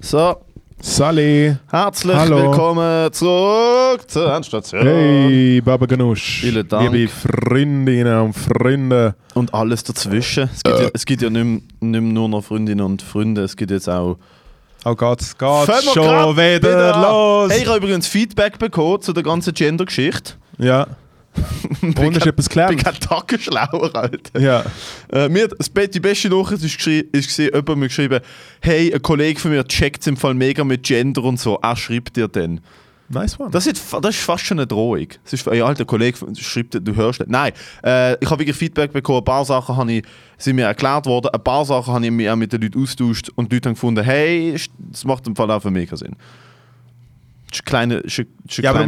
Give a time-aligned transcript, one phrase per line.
[0.00, 0.36] So,
[0.80, 1.56] Sally.
[1.70, 2.36] herzlich Hallo.
[2.50, 4.82] willkommen zurück zur Endstation.
[4.82, 6.40] Hey, Baba Ganusch.
[6.40, 6.92] Vielen Dank.
[6.92, 9.14] Liebe Freundinnen und Freunde.
[9.34, 10.50] Und alles dazwischen.
[10.52, 13.42] Es gibt, ja, es gibt ja nicht, mehr- nicht mehr nur noch Freundinnen und Freunde,
[13.42, 14.18] es gibt jetzt auch.
[14.84, 15.48] Oh Gott, es geht
[15.94, 17.02] schon wieder, an.
[17.02, 17.52] los.
[17.52, 20.32] Hey, ich habe übrigens Feedback bekommen zu der ganzen Gender-Geschichte.
[20.58, 20.88] Ja.
[21.82, 22.84] Und ist etwas Ich bin gelernt?
[22.84, 24.40] kein Tag schlauer, Alter.
[24.40, 24.64] Ja.
[25.12, 28.20] Äh, mir, die beste Nachricht ist, ist gesehen, jemand mir geschrieben,
[28.60, 31.58] hey, ein Kollege von mir checkt im Fall mega mit Gender und so.
[31.62, 32.60] Er schreibt dir denn.
[33.08, 33.50] Nice one.
[33.50, 35.08] Das ist, das ist fast schon eine Drohung.
[35.24, 37.30] Das ist, ja, alter Kollege schreibt, du hörst nicht.
[37.30, 37.52] Nein,
[37.84, 39.18] äh, ich habe wirklich Feedback bekommen.
[39.18, 40.04] Ein paar Sachen habe ich,
[40.38, 41.28] sind mir erklärt worden.
[41.32, 43.74] Ein paar Sachen habe ich mich auch mit den Leuten austauscht und die Leute haben
[43.74, 46.16] gefunden, hey, das macht im Fall auch für mich keinen Sinn.
[47.64, 48.26] Kleine, eine
[48.62, 48.80] ja, aber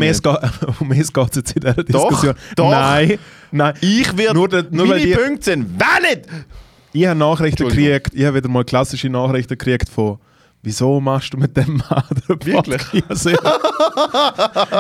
[0.81, 2.35] um es geht es jetzt in dieser Doch, Diskussion.
[2.57, 2.71] doch.
[2.71, 3.19] Nein,
[3.51, 3.75] nein.
[3.81, 6.27] Ich werde, Nur der- nur meine die- Punkte sind valid!
[6.93, 10.19] Ich habe Nachrichten gekriegt, ich habe wieder mal klassische Nachrichten gekriegt von
[10.65, 12.83] Wieso machst du mit dem Mann Wirklich?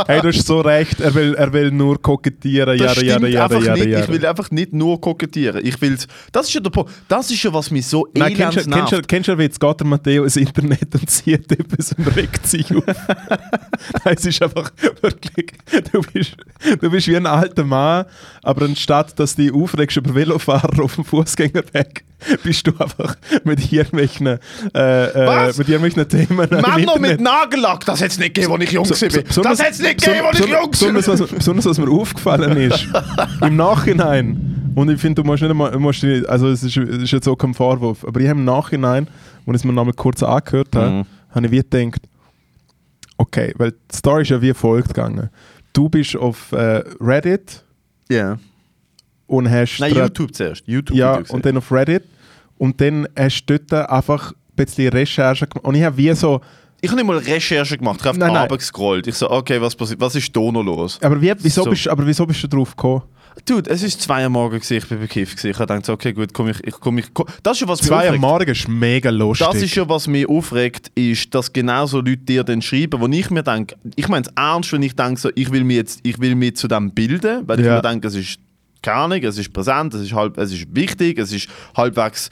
[0.06, 3.32] Hey, du hast so recht, er will, er will nur kokettieren, Das jada, nicht.
[3.34, 3.58] jada.
[4.00, 5.64] Ich will einfach nicht nur kokettieren.
[5.64, 6.90] Ich will's, das ist ja der Punkt.
[7.08, 9.08] Das ist ja, was mich so Nein, elends kennst du, kennst, nervt.
[9.08, 12.74] kennst du, wie jetzt geht der Matteo ins Internet und sieht etwas und regt sich
[12.74, 12.84] auf?
[14.04, 14.70] Nein, es ist einfach
[15.02, 15.52] wirklich,
[15.92, 16.36] du bist,
[16.80, 18.06] du bist wie ein alter Mann,
[18.42, 22.04] aber anstatt dass du dich aufregst über Velofahrer auf dem Fußgängerweg,
[22.42, 24.38] bist du einfach mit irgendwelchen, äh,
[24.74, 25.58] äh, Was?
[25.58, 27.00] mit irgendwelchen Themen Männer Internet.
[27.00, 29.22] mit Nagellack, das hätte es nicht gegeben, als ich jung So- so- war.
[29.22, 31.20] besonders- Das hätte es nicht gegeben, als ich jung besonders, war.
[31.20, 32.88] was, besonders was mir aufgefallen ist,
[33.42, 37.02] im Nachhinein, und ich finde, du musst nicht einmal, musst nicht, also es ist, es
[37.02, 39.06] ist jetzt auch kein Vorwurf, aber ich habe im Nachhinein,
[39.46, 41.04] als ich es mir nochmal kurz angehört habe, Mhm.
[41.34, 42.00] habe ich wie gedacht,
[43.16, 45.30] okay, weil die Story ist ja wie folgt gegangen.
[45.72, 47.64] Du bist auf äh, Reddit
[48.08, 48.38] Ja.
[49.26, 49.78] Und hast...
[49.80, 50.62] Nein, YouTube zuerst.
[50.66, 52.04] YouTube Ja, und dann auf Reddit
[52.58, 56.40] und dann hast du dort einfach ein bisschen Recherche gemacht und ich habe wie so...
[56.80, 58.48] ich habe nicht mal Recherche gemacht, ich habe Nein, nein.
[58.48, 59.06] gescrollt.
[59.06, 60.98] Ich so, okay, was, passiert, was ist da noch los?
[61.02, 61.70] Aber, wie, wieso, So.
[61.70, 63.02] bist, aber wieso bist du drauf gekommen?
[63.46, 65.32] Dude, es ist zwei Uhr morgens, gewesen, ich bin bekifft.
[65.36, 65.50] gewesen.
[65.50, 67.26] Ich habe gedacht, okay, gut, komm ich, ich, komm ich, komm.
[67.42, 68.18] Das ist ja was mich Zwei am.
[68.18, 69.44] Morgen ist mega lustig.
[69.50, 73.08] Das ist ja, was mich aufregt, ist, dass genau so Leute dir dann schreiben, wo
[73.08, 75.98] ich mir denke, ich meine es ernst, wenn ich denke, so, ich will mich jetzt,
[76.04, 77.74] ich will mich zu dem bilden, weil ich Ja.
[77.76, 78.38] mir denke, es ist
[78.84, 82.28] keine Ahnung, es ist präsent, es ist, halb, es ist wichtig, es ist halbwegs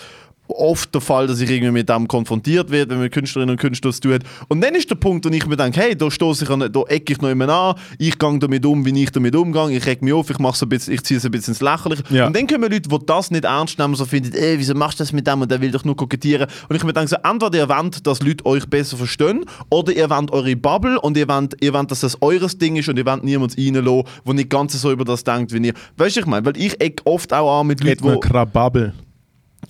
[0.49, 3.61] oft der Fall, dass ich irgendwie mit dem konfrontiert werde, wenn man mit Künstlerinnen und
[3.61, 4.23] Künstlern zu tun hat.
[4.49, 6.83] Und dann ist der Punkt, wo ich mir denke, hey, da stoße ich an, da
[6.89, 10.03] ecke ich noch immer an, ich gehe damit um, wie ich damit umgehe, ich reg
[10.03, 12.03] mich auf, ich, mache so ein bisschen, ich ziehe es ein bisschen ins Lächerliche.
[12.11, 12.27] Ja.
[12.27, 15.05] Und dann kommen Leute, die das nicht ernst nehmen, so finden, ey, wieso machst du
[15.05, 16.49] das mit dem und der will doch nur kokettieren.
[16.69, 20.11] Und ich mir denke, so, entweder ihr wollt, dass Leute euch besser verstehen, oder ihr
[20.11, 23.07] wollt eure Bubble und ihr wollt, ihr wollt dass das eures Ding ist und ihr
[23.07, 25.75] wollt niemand reinlassen, der nicht ganz so über das denkt wie ihr.
[25.97, 28.19] Weißt du, ich meine, weil ich eck oft auch an mit Leuten, wo...
[28.21, 28.93] Krababel.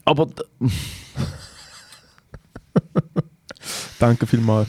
[0.04, 0.28] Aber
[3.98, 4.69] Danke vielmals.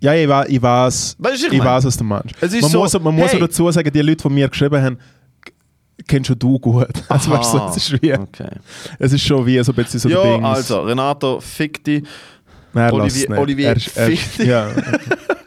[0.00, 1.66] Ja, ich, wa- ich weiß, Weißt du, ich ich mein?
[1.68, 2.34] weiß, was du meinst.
[2.42, 3.36] Man so, muss, man muss hey.
[3.42, 4.98] auch dazu sagen, die Leute, die mir geschrieben haben,
[6.06, 6.88] kennst schon du gut.
[7.08, 8.50] Also, weißt du, es, ist wie, Okay.
[8.98, 10.44] es ist schon wie so ein bisschen so Ja, der Ding.
[10.44, 12.04] also, Renato, fick dich.
[12.74, 13.30] Nein, Olivier-.
[13.38, 14.46] Olivier, Er er fick dich.
[14.46, 14.68] ja.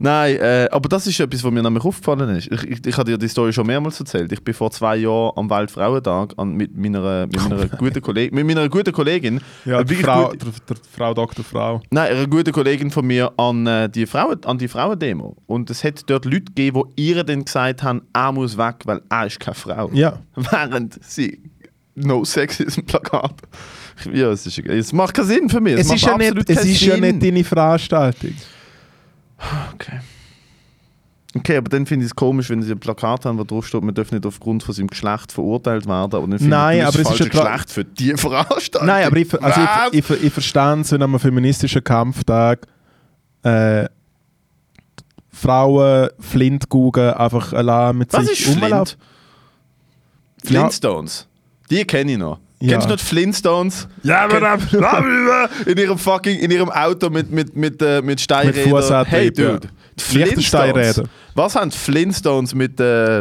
[0.00, 2.50] Nein, äh, aber das ist etwas, was mir nämlich aufgefallen ist.
[2.52, 4.30] Ich, ich, ich habe dir die Story schon mehrmals erzählt.
[4.30, 8.46] Ich bin vor zwei Jahren am Weltfrauentag an, mit, meiner, mit, meiner guten Kollegin, mit
[8.46, 11.44] meiner guten Kollegin, ja äh, die Frau, gut- der, der Frau Dr.
[11.44, 11.80] Frau.
[11.90, 15.36] nein, eine gute Kollegin von mir an, äh, die Frauen, an die Frauendemo.
[15.46, 19.00] Und es hat dort Leute gegeben, die ihr dann gesagt haben, er muss weg, weil
[19.10, 19.90] er ist keine Frau.
[19.92, 20.20] Ja.
[20.36, 21.40] Während sie
[21.96, 23.34] No Sexism Plakat.
[24.12, 25.74] Ja, es, ist, es macht keinen Sinn für mich.
[25.74, 28.34] Es, macht ist, ja nicht, es ist ja nicht deine Veranstaltung.
[29.74, 30.00] Okay.
[31.36, 33.82] Okay, aber dann finde ich es komisch, wenn sie ein Plakat haben, wo drauf steht,
[33.82, 36.12] man darf nicht aufgrund von seinem Geschlecht verurteilt werden.
[36.12, 38.86] Aber dann finde Nein, ich, aber das es ist tra- Geschlecht für die Veranstaltung.
[38.86, 39.60] Nein, aber ich, also
[39.92, 42.66] ich, ich, ich verstehe es, wenn am feministischen Kampftag
[43.42, 43.86] äh,
[45.30, 48.58] Frauen Flintkugeln einfach allein mit Was sich ist.
[48.58, 48.96] Flint?
[50.42, 51.28] Flintstones.
[51.70, 52.40] Die kenne ich noch.
[52.60, 52.72] Ja.
[52.72, 53.86] Kennst du noch die Flintstones?
[54.02, 54.26] Ja,
[55.66, 58.70] in ihrem fucking, in ihrem Auto mit, mit, mit, äh, mit Steinrädern.
[58.70, 59.52] Fußantrieb, hey, ja.
[59.52, 59.68] Dude.
[60.10, 61.02] Die Leichte Flintstones.
[61.34, 62.80] Was haben die Flintstones mit...
[62.80, 63.18] Äh,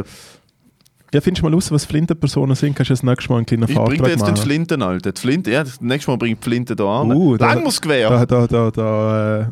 [1.14, 2.76] Ja, findest du mal raus, was Flintenpersonen sind?
[2.76, 4.44] Kannst du das nächste Mal einen kleinen ich bring dir Vortrag jetzt den machen?
[4.44, 5.12] Flinten, Alter.
[5.12, 7.12] Die Flinte, ja, das nächste Mal bring ich die Flinte da an.
[7.12, 8.10] Uh, Lang muss Gewehr.
[8.10, 9.46] Da, da, da, da, äh,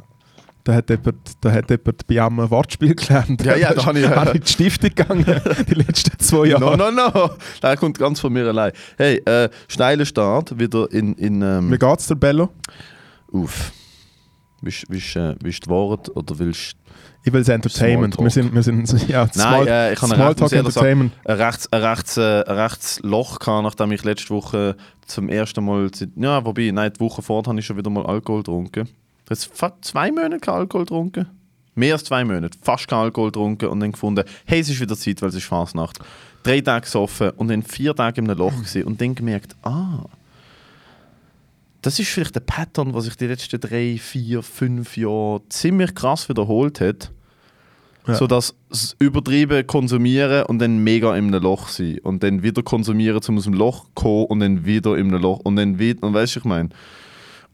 [0.66, 3.42] da hat jemand, da hat jemand bei einem ein Wortspiel gelernt.
[3.46, 5.24] Ja, ja, da habe ich- habe ich die Stiftung gegangen,
[5.70, 6.76] die letzten zwei Jahre.
[6.76, 7.30] No, no, no.
[7.64, 8.72] Der kommt ganz von mir allein.
[8.98, 11.14] Hey, äh, steiler Start wieder in.
[11.14, 12.50] in Wie ähm, geht's dir, Bello?
[13.32, 13.72] Uff.
[14.62, 16.76] Willst du äh, willst, die Worte oder willst
[17.24, 18.18] Ich will es Entertainment.
[18.18, 21.14] Wir sind, wir sind ja, Nein, äh, ich kann Smalltalk sagen, Entertainment.
[21.26, 24.76] ein rechts, ein rechts, äh, ein rechts Loch gehabt, nachdem ich letzte Woche
[25.06, 28.40] zum ersten Mal, ja, wobei, nein, die Woche vorher habe ich schon wieder mal Alkohol
[28.40, 28.90] getrunken.
[29.30, 31.28] Jetzt fast zwei Monate kein Alkohol getrunken.
[31.74, 34.96] Mehr als zwei Monate, fast kein Alkohol getrunken und dann gefunden, hey, es ist wieder
[34.96, 36.00] Zeit, weil es ist Fasnacht.
[36.44, 40.06] Drei Tage gesoffen und dann vier Tage in einem Loch gewesen und dann gemerkt, ah,
[41.82, 46.30] das ist vielleicht ein Pattern, was sich die letzten drei, vier, fünf Jahre ziemlich krass
[46.30, 47.12] wiederholt hat.
[48.08, 48.16] Ja.
[48.16, 52.00] So dass das übertrieben konsumieren und dann mega in einem Loch sein.
[52.00, 55.22] Und dann wieder konsumieren, um aus dem Loch zu kommen und dann wieder in einem
[55.22, 56.04] Loch und dann wieder.
[56.04, 56.70] Und weißt du, ich meine.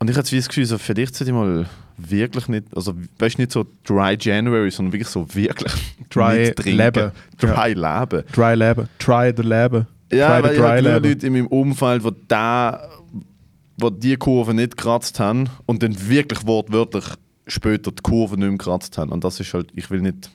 [0.01, 3.41] Und ich hatte das Gefühl, so, vielleicht sollte ich mal wirklich nicht, also weißt du,
[3.43, 5.71] nicht so Dry January, sondern wirklich so wirklich
[6.09, 6.51] Dry.
[6.63, 7.11] Leben.
[7.37, 8.23] Dry Leben.
[8.33, 8.89] Dry Leben.
[8.97, 9.85] Try the Leben.
[10.11, 10.81] Ja, weil ich habe.
[10.81, 12.89] Leute in meinem Umfeld, die da,
[13.77, 17.05] wo die Kurve nicht gekratzt haben und dann wirklich wortwörtlich
[17.45, 19.11] später die Kurve nicht mehr gekratzt haben.
[19.11, 20.31] Und das ist halt, ich will nicht,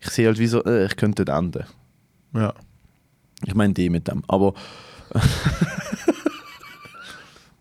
[0.00, 1.64] ich sehe halt wie so, äh, ich könnte dort enden.
[2.32, 2.54] Ja.
[3.44, 4.22] Ich meine die mit dem.
[4.26, 4.54] Aber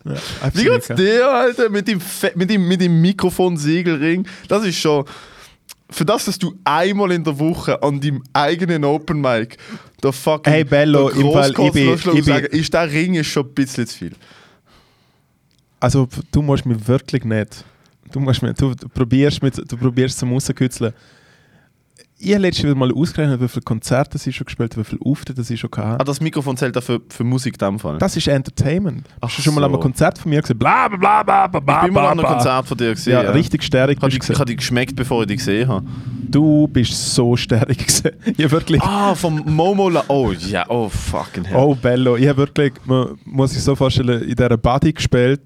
[0.05, 0.15] ja.
[0.53, 4.27] wie geht's dir, Alter, mit dem, Fe mit dem, mit dem Mikrofon-Siegelring?
[4.47, 5.05] Das ist schon,
[5.89, 9.57] für das, dass du einmal in der Woche an deinem eigenen Open Mic
[10.03, 13.45] der fucking Hey, Bello, im Fall, ich bin- ich sagen, ist der Ring ist schon
[13.47, 14.11] ein bisschen zu viel.
[15.79, 17.63] Also du musst mich wirklich nicht.
[18.11, 20.93] Du, musst mich, du, du probierst mit, du probierst zum rauskützeln.
[22.17, 25.43] Ich habe letztes Mal ausgerechnet, wie viele Konzerte sie schon gespielt haben, wie viele Auftritte
[25.43, 26.05] sie schon Ah, hatten.
[26.05, 27.97] das Mikrofon zählt auch für, für Musik in dem Fall.
[27.97, 29.05] Das ist Entertainment.
[29.19, 29.65] Ach Hast du schon mal so.
[29.67, 30.57] an einem Konzert von mir gesehen?
[30.57, 32.25] Bla bla bla bla bla bla ich bin mal an einem.
[32.25, 33.13] Konzert von dir gesehen.
[33.13, 34.45] Ja, Ja, richtig stärrig Ich habe ich hab gesehen.
[34.45, 35.85] die geschmeckt, bevor ich die gesehen habe.
[36.29, 38.13] Du bist so stärrig gesehen.
[38.37, 38.81] Ich wirklich...
[38.81, 41.57] Ah, vom Momo La Oh ja, oh fucking hell.
[41.57, 42.15] Oh, Bello.
[42.15, 45.41] Ich habe wirklich, man muss sich so vorstellen, in dieser Body gespielt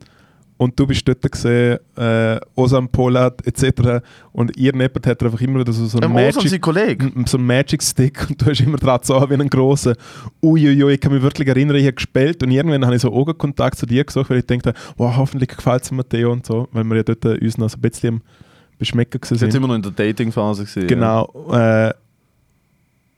[0.59, 4.03] und du bist dort gesehen, äh, Osam Polat etc.
[4.33, 7.81] Und ihr Neppert hat einfach immer wieder so, so einen ähm, Magic, so einen Magic
[7.81, 9.95] Stick und du hast immer dran so wie einen grossen.
[10.43, 13.77] Uiuiui, ich kann mich wirklich erinnern, ich habe gespielt und irgendwann habe ich so Augenkontakt
[13.77, 16.97] zu dir gesucht, weil ich dachte, wow, hoffentlich gefällt es Matteo und so, weil wir
[16.97, 18.21] ja dort uns noch so ein bisschen
[18.77, 19.55] Beschmecken Wir sind sind.
[19.55, 20.65] immer noch in der Dating-Phase.
[20.87, 21.53] Genau.
[21.53, 21.93] Äh,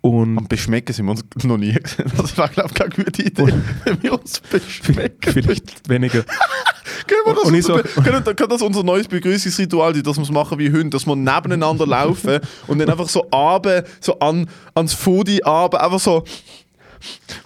[0.02, 2.12] und Am Beschmecken sind wir uns noch nie gesehen.
[2.18, 3.54] Das war, glaube ich, keine gute Idee,
[3.86, 5.32] wenn wir uns beschmecken.
[5.32, 6.24] vielleicht weniger.
[7.08, 10.24] Können, wir das Und unser, so- können, kann das unser neues Begrüßungsritual sein, dass wir
[10.24, 14.48] es machen wie Hunde, dass wir nebeneinander laufen und dann einfach so abe, so an,
[14.76, 16.24] ans Foodie abe, einfach so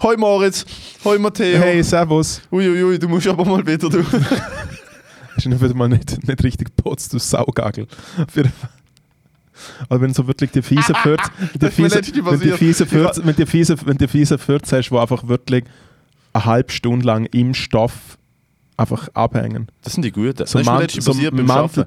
[0.02, 0.66] Hoi Moritz,
[1.04, 1.58] hoi Matteo.
[1.58, 2.42] Hey, Servus.
[2.52, 4.04] Uiuiui, du musst aber mal wieder du.
[5.34, 7.86] Hast du wieder mal nicht, nicht richtig putzt, du Saugagel.
[8.18, 8.70] Auf jeden Fall.
[9.88, 11.22] Aber wenn so wirklich die fiese Fürz,
[11.54, 12.86] die Das ist mir fiese, letztens wenn die fiese
[13.24, 15.64] wenn die fiese, wenn die fiese Fürz hast, wo einfach wirklich
[16.32, 18.18] eine halbe Stunde lang im Stoff
[18.78, 19.68] einfach abhängen.
[19.82, 20.36] Das sind die Guten.
[20.36, 21.84] So das ist mir Mantel- letztens so passiert beim Mantel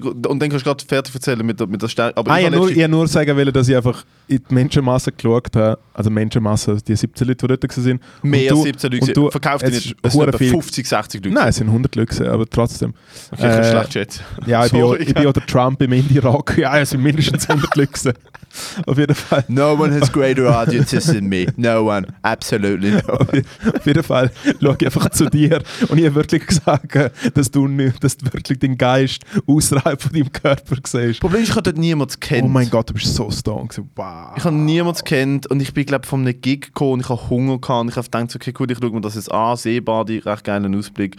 [0.00, 2.18] du, und dann kannst du gerade fertig erzählen mit der, mit der Stärke.
[2.18, 4.54] Aber Ah, ich ich habe nur, ich nur sagen wollen, dass ich einfach in die
[4.54, 5.78] Menschenmasse geschaut habe.
[5.94, 8.00] Also Menschenmasse, die 17 Leute, die dort waren.
[8.22, 9.96] mehr als du- 17 Leute du- Verkauft es nicht.
[10.02, 11.34] Es sind hure etwa viel- 50, 60 Leute.
[11.34, 12.92] Nein, es sind 100 Leute, aber trotzdem.
[13.32, 14.20] Okay, ich Äh, schlecht schätzen.
[14.46, 15.02] Ja, ich bin, auch, Sorry.
[15.04, 16.58] ich bin auch der Trump im Indie-Rock.
[16.58, 18.14] Ja, es sind mindestens 100 Leute.
[18.86, 19.44] Auf jeden Fall.
[19.48, 21.46] No one has greater audiences than me.
[21.56, 22.06] No one.
[22.22, 23.42] Absolutely no Auf je-
[23.74, 24.30] auf jeden Fall
[24.62, 26.96] schaue ich einfach zu dir und ich habe wirklich gesagt,
[27.34, 31.20] dass du, nicht, dass du wirklich den Geist außerhalb von deinem Körper siehst.
[31.20, 32.44] Problem ist, ich habe dort niemanden kennt.
[32.44, 33.78] Oh mein Gott, du bist so stoned.
[33.94, 34.15] Wow.
[34.36, 37.30] Ich habe niemanden kennt und ich bin, glaube von einem Gig gekommen und ich habe
[37.30, 40.18] Hunger gehabt und ich habe gedacht, okay, gut, ich schaue mir das jetzt an, Seebadi,
[40.18, 41.16] recht geilen Ausblick.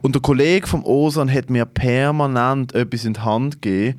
[0.00, 3.98] Und der Kollege vom Osan hat mir permanent etwas in die Hand gegeben.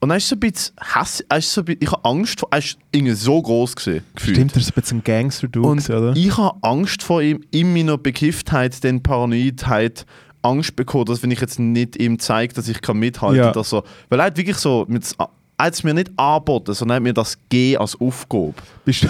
[0.00, 2.58] Und er ist so ein bisschen Hass, er so bisschen, ich habe Angst vor, er
[2.58, 4.36] ist irgendwie so groß gesehen, gefühlt.
[4.36, 6.12] Stimmt, das ist ein bisschen ein Gangster-Dude, Und oder?
[6.14, 10.04] ich habe Angst vor ihm, in meiner Bekifftheit, den Paranoidheit,
[10.42, 13.44] Angst bekommen, dass wenn ich jetzt nicht ihm zeige, dass ich kann mithalten Ja.
[13.44, 16.74] kann, dass er, weil er hat wirklich so, mit, er hat es mir nicht angeboten,
[16.74, 18.54] sondern er hat mir das G als Aufgabe.
[18.84, 19.08] Bist du,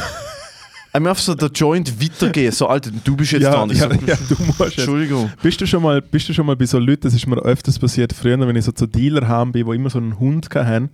[0.94, 3.68] Er hat mir so den Joint weitergeben, so Alter, du bist jetzt ja, dran.
[3.70, 4.78] Ja, so, ja, du musst jetzt.
[4.78, 5.32] Entschuldigung.
[5.42, 7.80] Bist du, schon mal, bist du schon mal bei so Leuten, das ist mir öfters
[7.80, 10.90] passiert früher, wenn ich so zu Dealer haben bin, die immer so einen Hund haben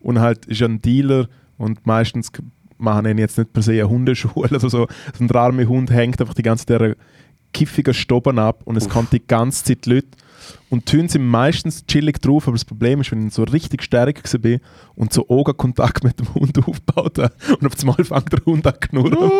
[0.00, 2.32] und halt ist ein Dealer und meistens
[2.78, 4.68] machen ihn jetzt nicht per se eine Hundeschule oder so.
[4.68, 4.88] So
[5.20, 6.96] ein armer Hund hängt einfach die ganze Zeit der
[7.52, 8.92] kiffigen Stoppen ab und es Uff.
[8.92, 10.08] kommt die ganze Zeit Leute
[10.70, 13.82] und die Hunde sind meistens chillig drauf, aber das Problem ist, wenn ich so richtig
[13.82, 14.60] stark bin
[14.94, 18.74] und so Augenkontakt mit dem Hund aufgebaut habe und auf einmal fängt der Hund an
[18.74, 19.30] zu knurren.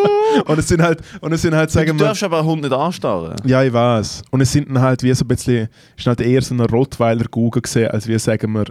[0.45, 2.61] und es sind halt, und es sind halt, Du sagen wir, darfst aber einen Hund
[2.61, 3.35] nicht anstarren.
[3.45, 4.23] ja, ich weiß.
[4.31, 6.61] Und es sind dann halt wie so ein bisschen, es ist halt eher so ein
[6.61, 8.65] Rottweiler Google gesehen, als wie sagen wir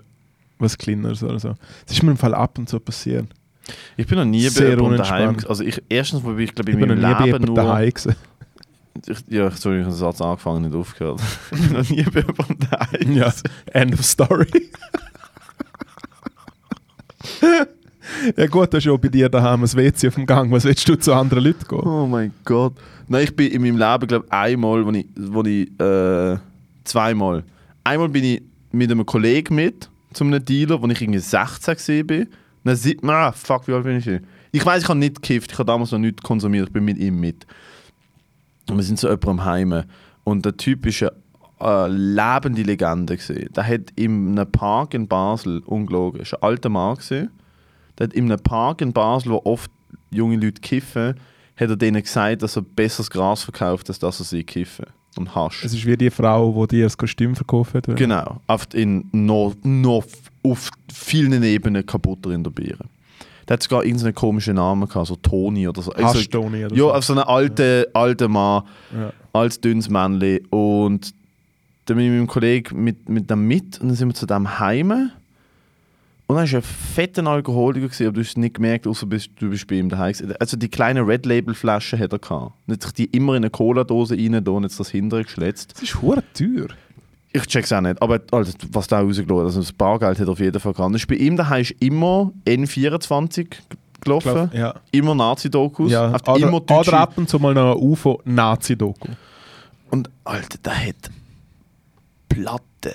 [0.59, 1.55] was Kleineres oder so.
[1.87, 3.27] Das ist mir im Fall ab und zu passiert.
[3.97, 5.37] Ich bin noch nie bei Sehr jemandem daheim.
[5.49, 7.57] Also ich, erstens, wo ich glaube Ich in bin noch meinem nie bei Leben nur...
[7.57, 7.93] daheim.
[9.07, 11.21] Ich, ja, sorry, ich habe den Satz angefangen, nicht aufgehört.
[11.51, 13.13] ich bin noch nie bei jemandem daheim.
[13.13, 13.33] Ja,
[13.73, 14.71] end of story.
[18.37, 20.51] Ja gut, das ist ja bei dir daheim ein WC auf dem Gang.
[20.51, 21.81] Was willst du zu anderen Leuten gehen?
[21.81, 22.75] Oh mein Gott.
[23.09, 26.39] Nein, ich bin in meinem Leben, glaube ich, einmal, wo ich, wo ich äh,
[26.85, 27.45] zweimal.
[27.83, 32.07] Einmal bin ich mit einem Kollegen mit, zu einem Dealer, wo ich irgendwie 16 gesehen
[32.07, 32.29] bin.
[32.65, 34.21] Dann sieht man, ah, fuck, wie alt bin ich hier?
[34.53, 36.99] Ich weiß, ich habe nicht gekifft, ich habe damals noch nichts konsumiert, ich bin mit
[36.99, 37.47] ihm mit.
[38.71, 39.87] Und wir sind so jemand am Heime.
[40.25, 41.13] Und der Typ ist eine
[41.61, 43.51] äh, lebende Legende gesehen.
[43.55, 47.31] Der hat in einem Park in Basel, ungelogen, ist ein alter Mann gesehen.
[47.99, 49.71] Der hat in einem Park in Basel, wo oft
[50.11, 51.15] junge Leute kiffen,
[51.57, 54.87] hat er denen gesagt, dass er besseres Gras verkauft, als dass er sie kiffen.
[55.17, 55.65] Und Hasch.
[55.65, 57.89] Es ist wie die Frau, die dir das Kostüm verkauft hat.
[57.89, 57.97] oder?
[57.97, 58.41] Genau.
[58.49, 60.05] Auf, in noch, noch
[60.43, 62.85] auf vielen Ebenen kaputter in der Biere.
[63.49, 65.93] Der hat sogar irgendeinen komischen Namen gehabt, so Toni oder so.
[65.93, 66.93] Also, Haschtoni oder ja, so.
[66.93, 69.13] auf so einen alten, alten Mann, Ja.
[69.33, 70.47] als dünnes Männchen.
[70.51, 71.15] Und
[71.87, 74.27] dann bin ich mit meinem Kollegen mit, mit dem mit und dann sind wir zu
[74.27, 75.11] dem heime.
[76.27, 79.31] Und dann war ein fetter Alkoholiker, gewesen, aber du hast es nicht gemerkt, außer bist,
[79.39, 80.15] du bist bei ihm daheim.
[80.41, 82.53] Also die kleinen Red Label Flaschen hat er gehabt.
[82.67, 85.75] Nicht sich die immer in eine Cola-Dose rein und jetzt das hintere geschletzt.
[85.75, 86.69] Das ist hure teuer.
[87.37, 90.39] Ich check's auch nicht, aber Alter, was da rausgelassen hat, also das Bargeld hat auf
[90.39, 90.95] jeden Fall gehabt.
[90.95, 93.49] Ist bei ihm daheim ist immer N24
[94.01, 94.75] gelaufen, Ja.
[94.93, 99.09] immer Nazi-Dokus, Ja, oder, immer deutsche oder ab und zu mal noch UFO-Nazi-Doku.
[99.91, 101.11] Und Alter, der hat
[102.29, 102.95] Platte.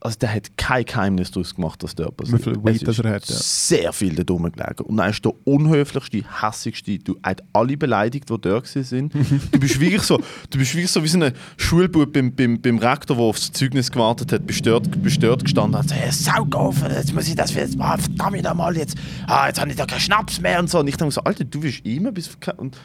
[0.00, 2.38] Also der hat kein Geheimnis daraus gemacht, dass der passiert.
[2.38, 3.34] Wie viel Weed das er hat, ja.
[3.34, 4.84] Sehr viel da dumm gelegen.
[4.84, 6.98] Und dann ist der unhöflichste, hässigste.
[6.98, 9.12] Du hast alle beleidigt, die da sind.
[9.52, 12.78] du bist wirklich so, du bist wirklich so wie so ein Schulbub beim, beim, beim
[12.78, 15.88] Rektor, der aufs Zeugnis gewartet hat, bestört, bestört gestanden hat.
[15.88, 18.96] So, hey, Saugofen, jetzt muss ich das jetzt machen, verdammt nochmal jetzt.
[19.26, 20.78] Ah, jetzt habe ich da keinen Schnaps mehr und so.
[20.78, 22.30] Und ich denke so, Alter, du bist immer bis...
[22.56, 22.76] Und,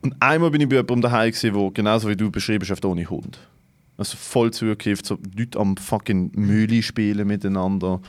[0.00, 3.38] und einmal bin ich bei jemandem daheim wo genauso wie du beschrieben hast, ohne Hund.
[4.00, 8.00] Also voll zugekifft, so Leute am fucking Mühle spielen miteinander.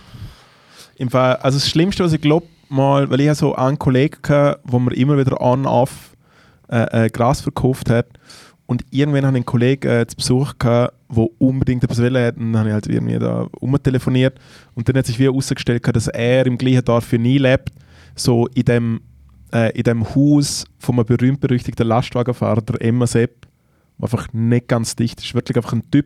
[0.96, 4.16] Im Fall, also das Schlimmste, was ich glaube, mal, weil ich habe so einen Kollegen
[4.24, 6.16] hatte, wo mir immer wieder on-off
[6.70, 8.08] äh, äh, Gras verkauft hat.
[8.68, 10.94] Und irgendwann hatte ich einen Kollegen äh, zu Besuch, der
[11.40, 12.36] unbedingt etwas wollte.
[12.40, 14.40] Und dann habe ich halt irgendwie da umtelefoniert.
[14.76, 17.70] Und dann hat sich wie herausgestellt, dass er im gleichen Dorf für nie lebt.
[18.16, 19.02] So in dem,
[19.54, 23.51] äh, in dem Haus von einem berühmt-berüchtigten Lastwagenfahrer, Emma Sepp,
[24.02, 25.34] einfach nicht ganz dicht ist.
[25.34, 26.06] Wirklich einfach ein Typ,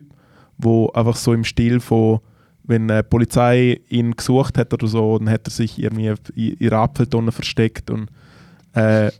[0.58, 2.20] wo einfach so im Stil von
[2.68, 6.56] wenn die Polizei ihn gesucht hat oder so, dann hat er sich irgendwie in in
[6.58, 8.08] ihrer Apfeltonne versteckt und
[8.72, 9.10] äh,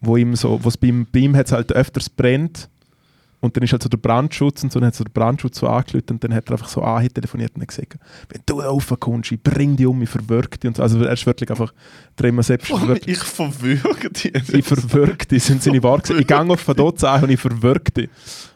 [0.00, 2.68] wo ihm so, was bei ihm, bei ihm hat es halt öfters brennt
[3.42, 5.66] und dann ist halt so der Brandschutz und so, dann hat so der Brandschutz so
[5.66, 6.80] angelötet und dann hat er einfach so
[7.12, 7.96] telefoniert und gesagt,
[8.28, 10.82] wenn du raufkommst, ich bring dich um, ich verwirk dich und so.
[10.84, 11.74] Also er ist wirklich einfach,
[12.22, 13.08] immer selbst verwirkt.
[13.08, 14.32] ich verwürge dich.
[14.52, 16.14] Ich verwirk dich, sind seine Worte.
[16.14, 16.20] gewesen.
[16.20, 18.08] Ich gehe auf den Dotz an und ich verwirk dich.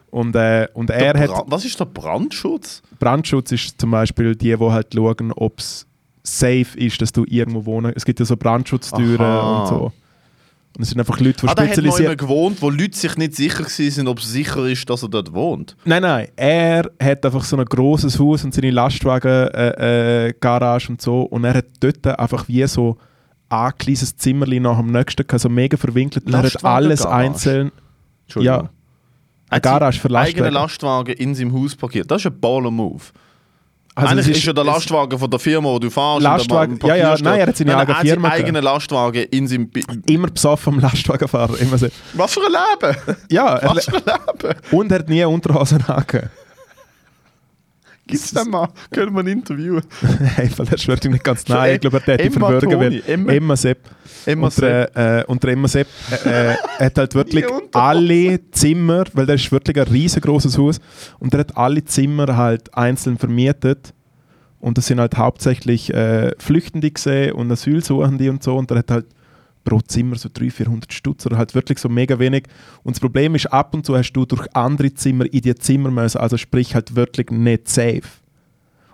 [0.09, 1.31] Und, äh, und er hat...
[1.47, 2.81] Was ist der Brandschutz?
[2.97, 5.85] Brandschutz ist zum Beispiel die, die halt schauen, ob es
[6.23, 7.91] safe ist, dass du irgendwo wohnst.
[7.97, 9.61] Es gibt ja so Brandschutztüren Aha.
[9.63, 9.91] und so.
[10.77, 12.19] Und es sind einfach Leute, die Ah, der hat spezialisiert...
[12.19, 15.75] gewohnt, wo Leute sich nicht sicher waren, ob es sicher ist, dass er dort wohnt.
[15.85, 20.89] Nein, nein, er hat einfach so ein grosses Haus und seine Lastwagen-Garage äh, äh, Garage
[20.89, 21.21] und so.
[21.23, 22.95] Und er hat dort einfach wie so
[23.49, 26.27] ein kleines Zimmerchen nach dem nächsten, gehabt, so mega verwinkelt.
[26.27, 27.27] Und er hat alles Lastwagen-Garage?
[27.27, 27.71] einzeln...
[28.25, 28.63] Entschuldigung.
[28.65, 28.69] Ja,
[29.49, 30.53] eine Garage für Eigene Lastwagen.
[30.53, 32.11] Lastwagen in seinem Haus parkiert.
[32.11, 33.01] Das ist ein baller Move.
[33.97, 36.21] Also Eigentlich es ist, ja der Lastwagen von der Firma, wo du fahrst.
[36.21, 38.41] Lastwagen- ja, ja, nein, er hat seine eigene seinen Firma gehabt.
[38.41, 39.69] eigenen Lastwagen in seinem...
[39.69, 41.59] Bi Immer besoffen am Lastwagenfahrer.
[41.59, 41.87] Immer so.
[42.13, 42.97] Was für ein Leben!
[43.31, 44.55] Ja, Was für ein Leben!
[44.71, 46.29] und er hat nie Unterhosen angegeben.
[48.07, 48.69] Gibt es den mal?
[48.91, 49.83] Können wir ein Interviewen?
[50.35, 51.75] Hey, weil schwört ihm nicht ganz nahe.
[51.75, 53.03] Ich glaube, er hätte Emma verwürgen Toni.
[53.05, 53.79] Emma- Emma Sepp.
[54.25, 55.87] Emma und, der, äh, und der Emma Sepp
[56.25, 60.79] äh, äh, hat halt wirklich alle Zimmer, weil das ist wirklich ein riesengroßes Haus,
[61.19, 63.93] und er hat alle Zimmer halt einzeln vermietet.
[64.59, 68.57] Und das sind halt hauptsächlich äh, Flüchtende gesehen und Asylsuchende und so.
[68.57, 69.05] Und er hat halt
[69.67, 72.45] pro Zimmer so 300, 400 Stutz oder halt wirklich so mega wenig.
[72.83, 75.91] Und das Problem ist, ab und zu hast du durch andere Zimmer in die Zimmer
[75.91, 78.03] müssen, also sprich halt wirklich nicht safe.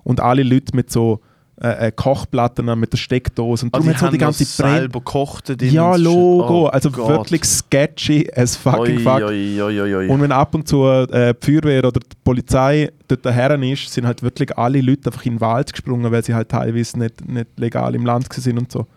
[0.04, 1.22] Und alle Leute mit so
[1.62, 5.00] äh, äh, Kochplatten mit der Steckdose und Also darum hat so die ganze Brenn selber
[5.00, 5.62] gekocht.
[5.62, 6.64] ja, Logo.
[6.64, 7.10] Oh also Gott.
[7.10, 9.22] wirklich sketchy as fucking Oi, fuck.
[9.22, 10.08] oi, oi.
[10.08, 14.08] Und wenn ab und zu äh, die Feuerwehr oder die Polizei dort daher ist, sind
[14.08, 17.48] halt wirklich alle Leute einfach in den Wald gesprungen, weil sie halt teilweise nicht, nicht
[17.58, 18.88] legal im Land sind und so.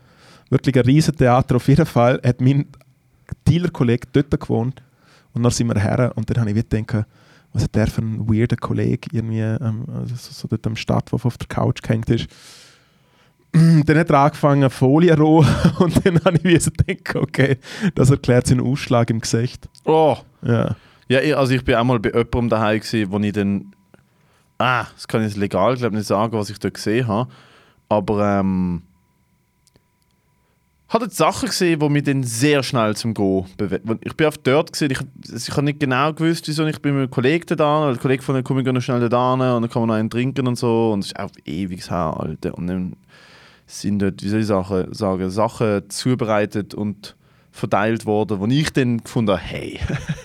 [0.50, 1.56] Wirklich ein riesen Theater.
[1.56, 2.66] Auf jeden Fall hat mein
[3.48, 4.82] Dealer-Kollege dort gewohnt
[5.32, 7.06] und dann sind wir her und dann habe ich gedacht,
[7.52, 11.38] was hat der für ein weirder Kollege irgendwie ähm, also so, dort am Stadtwurf auf
[11.38, 12.26] der Couch gehängt ist.
[13.52, 15.44] dann hat er angefangen Folie roh
[15.78, 17.58] und dann habe ich so gedacht, okay,
[17.94, 19.68] das erklärt seinen Ausschlag im Gesicht.
[19.84, 20.16] oh.
[20.42, 20.76] Ja.
[21.08, 23.72] Ja, ich, also ich bin einmal bei jemandem daheim gewesen, wo ich dann...
[24.58, 27.30] Ah, das kann ich legal glaub, nicht sagen, was ich da gesehen habe.
[27.88, 28.82] Aber ähm,
[30.88, 33.98] habe dort Sachen gesehen, die mich dann sehr schnell zum Gehen bewegen.
[34.02, 35.00] Ich bin auf dort gesehen, ich,
[35.34, 38.22] ich habe nicht genau gewusst, wieso ich bin mit einem Kollegen da, weil der Kollege
[38.22, 40.92] von komme ich noch schnell da und dann kann man noch einen trinken und so
[40.92, 42.54] und es ist auch ewig her, Alter.
[42.54, 42.96] Und dann
[43.66, 47.16] sind dort, wie soll ich sagen, sagen Sachen zubereitet und
[47.50, 49.80] verteilt worden, wo ich dann gefunden habe, hey,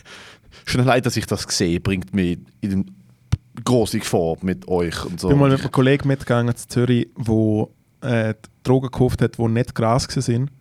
[0.66, 2.96] schon allein, dass ich das sehe, bringt mich in den
[3.66, 5.28] große Gefahr mit euch und so.
[5.28, 9.48] Ich bin mal mit einem Kollegen mitgegangen zu Zürich, wo äh, Drogen gekauft hat, die
[9.48, 10.52] nicht Gras sind.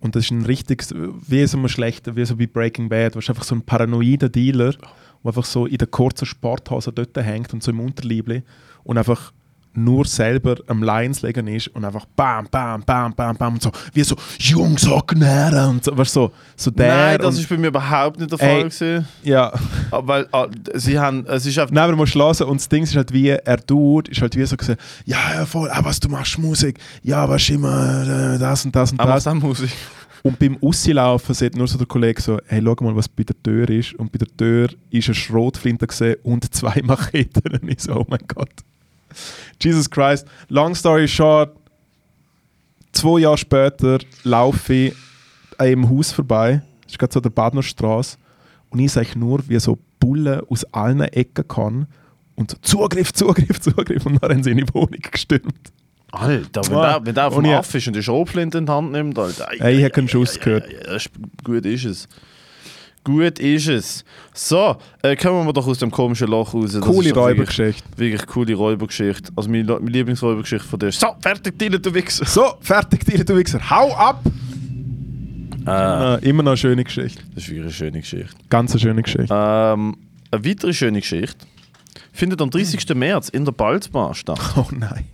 [0.00, 3.18] Und das ist ein richtiges, wie so ein schlechter, wie so bei Breaking Bad, wo
[3.18, 4.80] einfach so ein paranoider Dealer, der
[5.24, 8.42] einfach so in der kurzen Sporthose dort hängt und so im Unterliebli
[8.84, 9.32] und einfach
[9.76, 13.70] nur selber am Lines legen ist und einfach bam, bam, bam, bam, bam und so,
[13.92, 16.88] wie so, Jungs, Agnere und so, weißt so, so der.
[16.88, 18.62] Nein, das ist bei mir überhaupt nicht der Fall Ey.
[18.64, 19.06] gewesen.
[19.22, 19.52] ja.
[19.90, 22.68] Aber Weil ah, sie haben, es ist einfach Nein, aber du musst hören und das
[22.68, 25.80] Ding ist halt wie, er tut, ist halt wie so gesagt, ja, ja, voll, ah,
[25.82, 29.24] was, du machst Musik, ja, was immer äh, das und das und aber das.
[29.24, 29.70] das Musik.
[30.22, 33.40] Und beim Auslaufen sieht nur so der Kollege so, hey, schau mal, was bei der
[33.44, 33.94] Tür ist.
[33.94, 37.60] Und bei der Tür ist eine Schrotflinte gesehen und zwei Macheten.
[37.60, 38.50] Und ich so, oh mein Gott.
[39.60, 40.26] Jesus Christ.
[40.48, 41.56] Long story short,
[42.92, 44.94] zwei Jahre später laufe ich
[45.58, 46.62] an einem Haus vorbei.
[46.82, 48.16] Das ist gerade so der Badnerstraße.
[48.70, 51.86] Und ich sehe nur, wie so Bullen aus allen Ecken kann.
[52.34, 54.04] Und so, Zugriff, Zugriff, Zugriff.
[54.06, 55.72] Und dann haben sie in die Wohnung gestürmt.
[56.12, 58.66] Alter, wenn, Ah, der, wenn der auf und dem Aff ist und die Schrotflinte in
[58.66, 59.48] die Hand nimmt, Alter.
[59.50, 60.64] ei, Ey, ich habe keinen ei, Schuss ei, gehört.
[60.68, 60.98] ei, ei,
[61.44, 62.08] Gut ist es.
[63.06, 64.04] Gut ist es.
[64.34, 66.72] So, äh, kommen wir doch aus dem komischen Loch raus.
[66.72, 67.84] Das Coole doch wirklich, Räubergeschichte.
[67.96, 69.32] wirklich coole Räubergeschichte.
[69.36, 72.24] Also meine, meine Lieblingsräubergeschichte von dir ist So, fertig, Dylan, du Wichser.
[72.26, 73.60] So, fertig, Tiere, du Wichser.
[73.70, 74.22] Hau ab!
[75.66, 75.70] Äh,
[76.16, 77.22] Äh, immer noch eine schöne Geschichte.
[77.34, 78.34] das ist wirklich eine schöne Geschichte.
[78.50, 79.28] Ganz eine schöne Geschichte.
[79.32, 79.96] Ähm,
[80.32, 81.46] eine weitere schöne Geschichte
[82.12, 82.92] findet am 30.
[82.94, 84.40] März in der Balzbar statt.
[84.56, 85.04] Oh nein.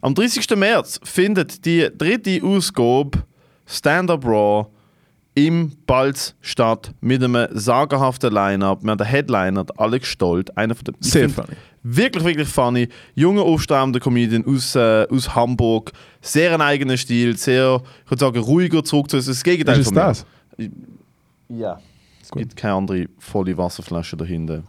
[0.00, 0.56] Am 30.
[0.56, 3.22] März findet die dritte Ausgabe
[3.66, 4.66] Stand-Up Raw
[5.34, 8.82] im Balz statt mit einem sagenhaften Line-Up.
[8.82, 11.48] Wir haben den Headliner, Alex Stolt, einer von den Sehr funny.
[11.82, 12.88] Wirklich, wirklich funny.
[13.14, 15.92] Junger, aufstrebender Comedian aus, äh, aus Hamburg.
[16.20, 19.16] Sehr ein eigener Stil, sehr, ich würde sagen, ruhiger zurück zu.
[19.16, 20.00] Es ist das Gegenteil Ist von mir.
[20.00, 20.26] das?
[21.48, 21.80] Ja.
[22.22, 24.62] Es gibt keine andere volle Wasserflasche dahinter.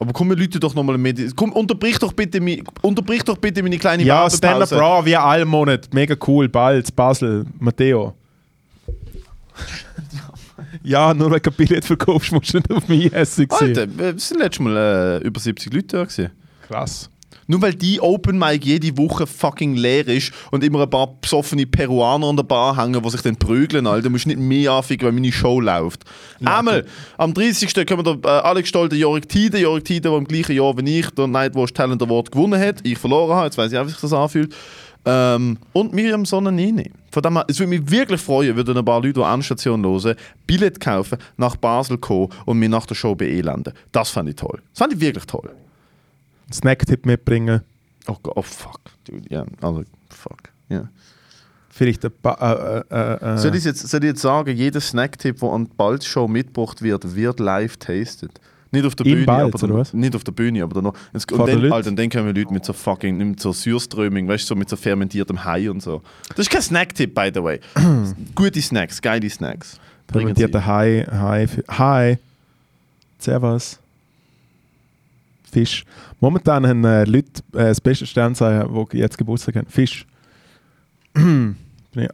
[0.00, 1.34] Aber komm, Leute doch nochmal mit.
[1.36, 4.28] Komm, unterbrich doch bitte, mi, unterbrich doch bitte meine kleine Ja.
[4.30, 5.88] Stand-Up Raw wie alle Monate.
[5.92, 6.48] Mega cool.
[6.48, 8.14] Balz, Basel, Matteo.
[10.82, 13.48] Ja, nur wenn du ein Billett verkaufst, musst du nicht auf mich sein.
[13.50, 16.30] Alter, wir sind letztes Mal äh, über 70 Leute da gewesen.
[16.66, 17.10] Krass.
[17.50, 21.66] Nur weil die Open Mic jede Woche fucking leer ist und immer ein paar besoffene
[21.66, 25.06] Peruaner an der Bar hängen, die sich dann prügeln, Alter, musst du nicht mehr anficken,
[25.06, 26.04] weil meine Show läuft.
[26.44, 26.84] Einmal,
[27.16, 27.72] am 30.
[27.86, 30.76] können wir der äh, Alex Stoll, der Jorik Tide, Jorik Tide, der im gleichen Jahr
[30.76, 33.86] wie ich der Nightwatch Talent Award gewonnen hat, ich verloren habe, jetzt weiß ich auch,
[33.86, 34.54] wie sich das anfühlt.
[35.10, 36.90] Ähm, und Miriam Sonnenini.
[37.10, 40.14] Von dem her, es würde mich wirklich freuen, würden ein paar Leute, die Anstation hören,
[40.46, 43.72] Billett kaufen, nach Basel kommen und mich nach der Show beelenden.
[43.90, 44.60] Das fand ich toll.
[44.70, 45.50] Das fand ich wirklich toll.
[46.52, 47.62] Snacktipp mitbringen.
[48.06, 50.88] Oh, oh fuck, dude, ja, also fuck, ja.
[51.70, 52.84] Vielleicht ein paar.
[52.90, 55.70] Äh, äh, äh, Soll ich jetzt, soll ich jetzt sagen, jeder Snacktipp, der an die
[55.76, 58.40] Balz-Show mitgebracht wird, wird live tasted?
[58.70, 59.94] Nicht auf der Bühne, Balz, aber oder dann, was?
[59.94, 60.94] nicht auf der Bühne, aber dann noch.
[61.14, 61.72] Und den dann?
[61.72, 64.76] Alter, dann kommen Leute mit so fucking, mit so Surströming, weißt du, so mit so
[64.76, 66.02] fermentiertem Hai und so.
[66.28, 67.60] Das ist kein Snacktipp, by the way.
[68.34, 69.80] Gute Snacks, geile Snacks.
[70.10, 71.06] Fermentierter Hai.
[71.10, 71.48] Hai.
[71.68, 72.18] Hai.
[73.18, 73.78] Servus.
[75.50, 75.84] Fisch.
[76.20, 79.66] Momentan haben äh, Leute äh, das beste Sternzeichen, die jetzt Geburtstag haben.
[79.68, 80.06] Fisch.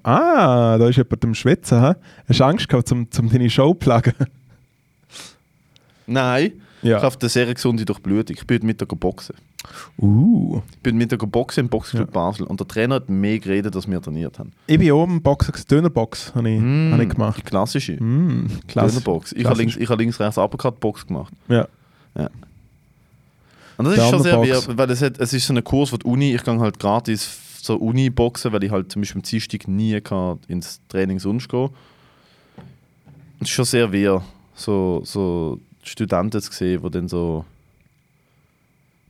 [0.02, 1.78] Ah, da ist jemand am Schwitzen.
[1.82, 1.92] He?
[2.28, 4.14] Hast du Angst gehabt, um, um deine Show zu plagen?
[6.06, 6.98] Nein, Ja.
[6.98, 8.36] ich habe eine sehr gesunde Durchblutung.
[8.38, 9.34] Ich bin heute Mittag boxen.
[9.96, 10.60] Uh.
[10.72, 12.12] Ich bin Mittag boxen im Boxclub Ja.
[12.12, 14.52] Basel und der Trainer hat mehr geredet, als wir trainiert haben.
[14.66, 15.54] Ich bin oben Boxen.
[15.70, 17.44] Dönerbox habe ich, Mm, hab ich Die gemacht.
[17.46, 17.92] klassische.
[18.02, 18.96] Mm, klasse.
[19.00, 19.32] Dönerbox.
[19.32, 19.58] Ich habe Klassisch.
[19.60, 21.32] links, ich habe links, rechts, Uppercut Box gemacht.
[21.48, 21.66] Ja.
[23.76, 24.68] Und das ist schon sehr Dönerbox.
[24.68, 26.78] weird, weil es, hat, es ist so ein Kurs von der Uni, ich gehe halt
[26.78, 31.48] gratis so Uni-Boxen, weil ich halt zum Beispiel am Dienstag nie kann ins Training sonst
[31.48, 31.70] gehen
[33.40, 34.22] Es ist schon sehr weird,
[34.54, 37.44] so, so Studenten zu sehen, die dann so...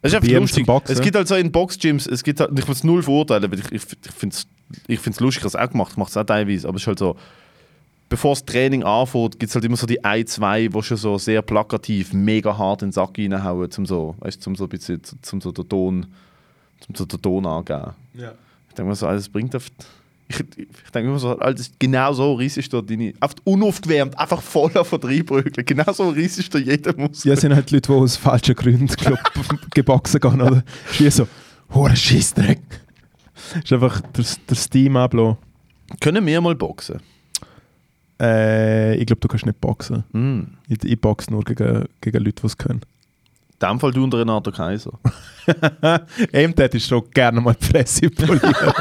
[0.03, 0.67] Es ist einfach lustig.
[0.89, 3.61] Es gibt halt so in Boxgyms, es gibt halt, ich will es null verurteilen, weil
[3.61, 4.47] ich, ich, ich finde es
[4.87, 6.83] ich find's lustig, ich habe es auch gemacht, ich mache es auch teilweise, aber es
[6.83, 7.17] ist halt so,
[8.09, 11.19] bevor das Training anfängt, gibt es halt immer so die ein, zwei, die schon so
[11.19, 15.01] sehr plakativ, mega hart in den Sack reinhauen, zum so, weißt, zum so ein bisschen,
[15.23, 16.07] zum so den Ton,
[16.81, 17.93] zum so den Ton angeben.
[18.15, 18.33] Ja.
[18.69, 19.67] Ich denke mir so, alles bringt auf.
[20.27, 23.13] Ich, ich denke mir so, Alter, genau so riesig du deine.
[23.21, 25.67] Einfach unaufgewärmt, einfach voll auf der Reinbrügeln.
[25.67, 27.31] Genau so riesig du jeden Muskel.
[27.31, 29.19] Ja, sind halt Leute, die aus falschen Gründen glaub,
[29.73, 30.65] geboxen gehen, oder?
[30.91, 31.29] Ist wie so,
[31.73, 32.63] hoher Scheissdreck.
[33.63, 35.37] Ist einfach der, der Steam ablassen.
[36.01, 37.01] Können wir mal boxen?
[38.21, 40.05] Äh, ich glaube, du kannst nicht boxen.
[40.13, 40.55] Mm.
[40.69, 42.81] Ich, ich boxe nur gegen, gegen Leute, die es können.
[43.61, 44.93] In dem Fall du und Renato Kaiser.
[46.33, 48.75] Ihm hätte ich schon gerne mal die Fresse polieren.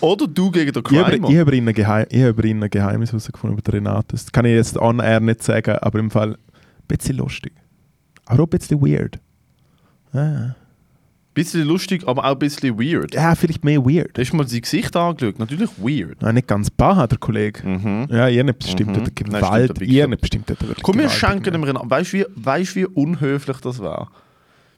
[0.00, 1.12] Oder du gegen den Crimer.
[1.12, 4.06] ich habe über ihn ein Geheim- ihn ein Geheimnis herausgefunden über den Renato.
[4.12, 6.36] Das kann ich jetzt on air nicht sagen, aber im Fall ein
[6.88, 7.52] bisschen lustig.
[8.26, 9.18] Aber auch ein bisschen weird.
[10.12, 10.54] Ah.
[11.32, 13.14] Bisschen lustig, aber auch ein bisschen weird.
[13.14, 14.16] Ja, vielleicht mehr weird.
[14.18, 15.38] Du hast mal sein Gesicht angeschaut.
[15.38, 16.20] Natürlich weird.
[16.22, 17.66] Ja, nicht ganz bar, der Kollege.
[17.66, 18.08] Mhm.
[18.10, 19.04] Ja, ihr nicht bestimmt Mhm.
[19.30, 19.80] Nein, Gewalt.
[19.80, 21.62] der ihr nicht bestimmt hat Komm, wir schenken dem.
[21.62, 21.88] Renato.
[21.88, 24.08] Weißt du, wie, weißt, wie unhöflich das wäre?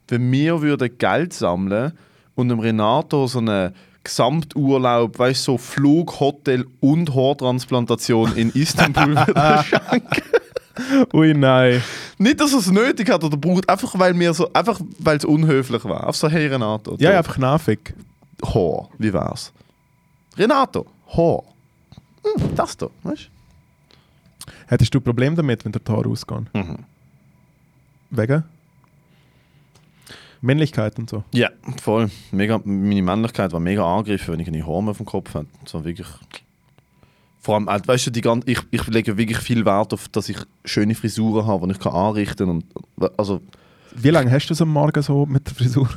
[0.08, 1.92] Wenn wir würden Geld sammeln
[2.34, 3.72] und dem Renato so einen
[4.04, 9.16] Gesamturlaub, weißt du, so Flug, Hotel und Haartransplantation in Istanbul
[9.64, 10.22] schenken.
[11.12, 11.82] Ui, nein.
[12.18, 15.24] Nicht, dass er es nötig hat oder braucht, einfach weil wir so, einfach weil es
[15.24, 16.08] unhöflich war.
[16.08, 16.96] Auf so, hey Renato.
[16.98, 17.94] Ja, so, einfach nervig.
[18.44, 19.52] Haar, wie wär's?
[20.36, 21.42] Renato, Haar.
[22.24, 23.28] Hm, das da, weißt
[24.66, 26.48] Hättest du ein Problem damit, wenn der ausgehen?
[26.52, 26.58] du?
[26.58, 26.78] Mhm.
[28.10, 28.44] Wegen?
[30.42, 31.24] Männlichkeit und so.
[31.32, 31.50] Ja,
[31.80, 32.10] voll.
[32.30, 35.46] Mega, meine Männlichkeit war mega angegriffen, wenn ich eine Haare auf dem Kopf hatte.
[35.64, 36.08] So wirklich.
[37.40, 40.28] Vor allem, äh, weißt du, die ganze, ich, ich lege wirklich viel Wert auf, dass
[40.28, 42.62] ich schöne Frisuren habe, die ich kann anrichten
[42.98, 43.10] kann.
[43.16, 43.40] Also,
[43.96, 45.88] Wie lange hast du so am Morgen so mit der Frisur?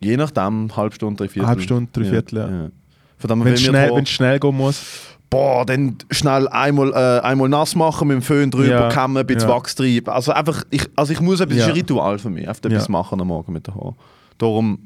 [0.00, 1.48] je nachdem, halbe Stunde, drei Viertel.
[1.48, 2.70] Halbe Stunde, drei Viertel, ja.
[3.18, 5.13] Von dem, Wenn es schnell, schnell gehen muss.
[5.30, 9.26] Boah, dann schnell einmal, äh, einmal nass machen, mit dem Föhn drüber Ja, kämmen, ein
[9.26, 9.54] bisschen ja.
[9.54, 10.08] Wachs treiben.
[10.10, 11.72] Also einfach, ich, also ich muss etwas, das ist Ja.
[11.72, 12.92] ein Ritual für mich, einfach etwas Ja.
[12.92, 13.96] machen am Morgen mit den Haaren.
[14.38, 14.78] Darum,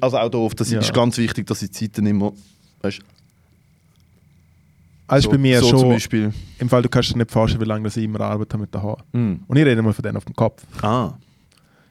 [0.00, 0.80] also auch darauf, das Ja.
[0.80, 2.32] ist ganz wichtig, dass ich die Zeiten immer,
[2.82, 3.00] weißt,
[5.08, 6.32] Also so, bei mir so zum schon, Beispiel.
[6.60, 8.80] im Fall, du kannst dir nicht vorstellen, wie lange das ich immer arbeite mit den
[8.82, 9.02] Haaren.
[9.12, 9.40] Mm.
[9.48, 10.62] Und ich rede immer von denen auf dem Kopf.
[10.82, 11.14] Ah,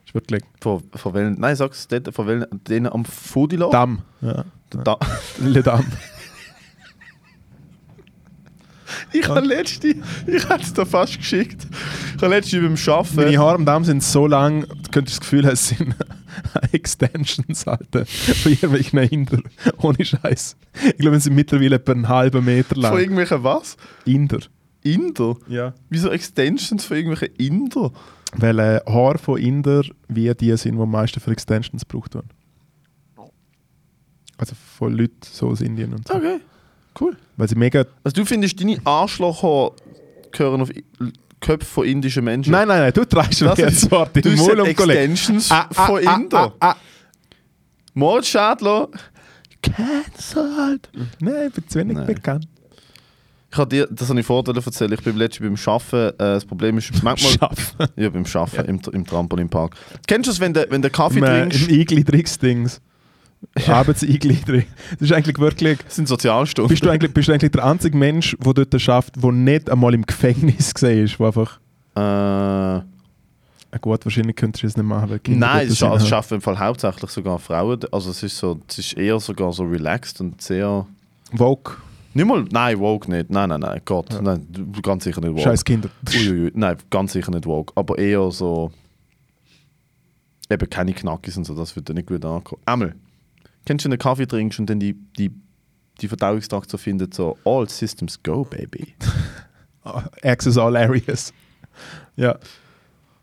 [0.05, 3.69] ist wirklich von, von welchen, nein, sag's von welchen, denen am Fudilo?
[3.71, 3.99] Damm.
[4.21, 4.45] Ja.
[4.69, 4.97] Da.
[5.41, 5.85] Le Damm.
[9.13, 9.95] Ich habe letzte,
[10.27, 11.67] ich habe es dir fast geschickt,
[12.15, 15.19] ich habe letzte beim Arbeiten, Meine Haare am Damm sind so lang, du könntest das
[15.21, 15.95] Gefühl haben, es sind
[16.71, 18.05] Extensions, Alter.
[18.05, 19.39] Von irgendwelchen Inder.
[19.77, 20.55] Ohne Scheiß.
[20.85, 22.97] Ich glaube, sie sind mittlerweile etwa einen halben Meter von lang.
[22.97, 23.77] irgendwelchen was?
[24.05, 24.39] Inder.
[24.83, 25.35] Inder?
[25.47, 25.73] Ja.
[25.89, 27.91] Wieso Extensions von irgendwelchen Inder?
[28.33, 32.29] Weil äh, Haare von Inder wie die sind, die am meisten für Extensions gebraucht werden.
[34.37, 36.13] Also von Leuten so aus Indien und so.
[36.13, 36.39] Okay,
[36.99, 37.15] cool.
[37.37, 37.85] Weil sie mega.
[38.03, 39.73] Also du findest, deine Arschlochhaare
[40.31, 40.69] gehören auf
[41.39, 42.51] Köpfe von indischen Menschen?
[42.51, 44.99] Nein, nein, nein, du treibst Das mir jetzt Wort in du den Mund Kollege.
[44.99, 46.53] Extensions Ah, ah, von ah, Inder.
[46.59, 46.75] ah, ah.
[47.93, 48.89] Moritz Schädler,
[49.61, 50.89] cancelled.
[51.19, 52.07] Nein, ich bin zu wenig Nein.
[52.07, 52.47] bekannt.
[53.51, 56.45] Ich habe dir, das habe ich vorher erzählt, ich bin letztens beim Arbeiten, äh, das
[56.45, 57.31] Problem ist, manchmal...
[57.31, 57.87] Schaffen.
[57.95, 59.75] Ja, beim Arbeiten im, im Trampolinpark.
[60.05, 62.43] Kennst du es, wenn du wenn der Kaffee Im, äh, trinkst?
[62.43, 62.67] Im
[63.55, 63.69] Eingliederungsdings.
[63.69, 64.63] Arbeitseingliederung.
[64.91, 65.79] Das ist eigentlich wirklich.
[65.79, 66.69] Das sind Sozialstunden.
[66.69, 69.93] Bist du eigentlich, bist du eigentlich der einzige Mensch, der dort schafft, der nicht einmal
[69.93, 71.59] im Gefängnis gesehen ist, wo einfach.
[71.95, 72.81] Äh,
[73.71, 75.19] Ah, gut, wahrscheinlich könntest du es nicht machen.
[75.27, 75.99] Nein, es ja.
[75.99, 77.79] schaffen im Fall hauptsächlich sogar Frauen.
[77.91, 80.87] Also es ist so, es ist eher sogar so relaxed und sehr.
[81.35, 81.75] Vogue.
[82.15, 83.29] Nicht mal, nein, woke nicht.
[83.29, 85.43] Nein, nein, nein, Gott, nein, du- ganz sicher nicht woke.
[85.43, 85.89] Scheiß Kinder.
[86.11, 87.71] Uiuiui, nein, ganz sicher nicht woke.
[87.75, 88.71] Aber eher so.
[90.49, 92.59] Eben keine Knackis und so, das würde nicht gut ankommen.
[92.65, 92.95] Einmal,
[93.65, 95.31] kennst du, wenn du Kaffee trinkst und dann die, die,
[96.01, 98.95] die Verdauungstrakt so findet, so All Systems Go, Baby.
[100.23, 101.33] Access all areas.
[102.15, 102.37] Ja,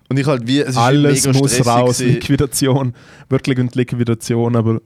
[0.09, 1.99] Und ich halt wie, es ist alles mega muss raus.
[1.99, 2.14] gewesen.
[2.14, 2.94] Liquidation.
[3.29, 4.81] Wirklich und Liquidation, aber.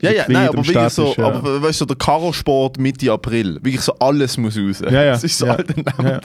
[0.00, 1.26] Ja, ja, nein, aber wirklich so, ja.
[1.26, 4.80] aber weißt du, der Karosport Mitte April, wirklich so alles muss raus.
[4.80, 5.12] Ja, ja.
[5.14, 5.56] Es ist so, ja.
[5.58, 6.20] Nehmen ja.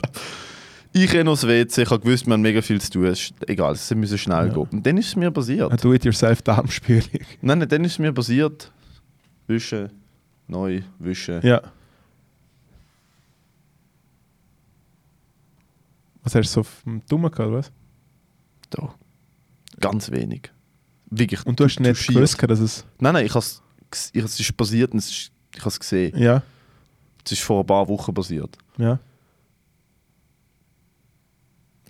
[0.92, 1.02] Das.
[1.02, 3.04] Ich renne aufs WC, ich habe gewusst, wir haben mega viel zu tun.
[3.06, 4.52] Es ist egal, es müssen schnell Ja.
[4.54, 4.68] gehen.
[4.70, 5.70] Und dann ist es mir passiert.
[5.70, 7.02] Ein Do-it-yourself-Darmspülung.
[7.42, 8.72] Nein, nein, dann ist es mir passiert.
[9.46, 9.90] Wischen,
[10.46, 11.40] neu, wischen.
[11.46, 11.62] Ja.
[16.22, 17.72] Was hast du so auf dem Dummen gehabt, was?
[18.70, 18.94] Da.
[19.80, 20.50] Ganz wenig.
[21.10, 21.44] Wirklich.
[21.46, 22.16] Und du hast nicht touchiert.
[22.16, 22.84] gewusst, dass es.
[22.98, 23.62] Nein, nein, ich has,
[24.12, 26.16] ich, es ist passiert und es ist, ich habe es gesehen.
[26.18, 26.42] Ja,
[27.24, 28.56] Es ist vor ein paar Wochen passiert.
[28.76, 28.98] ja.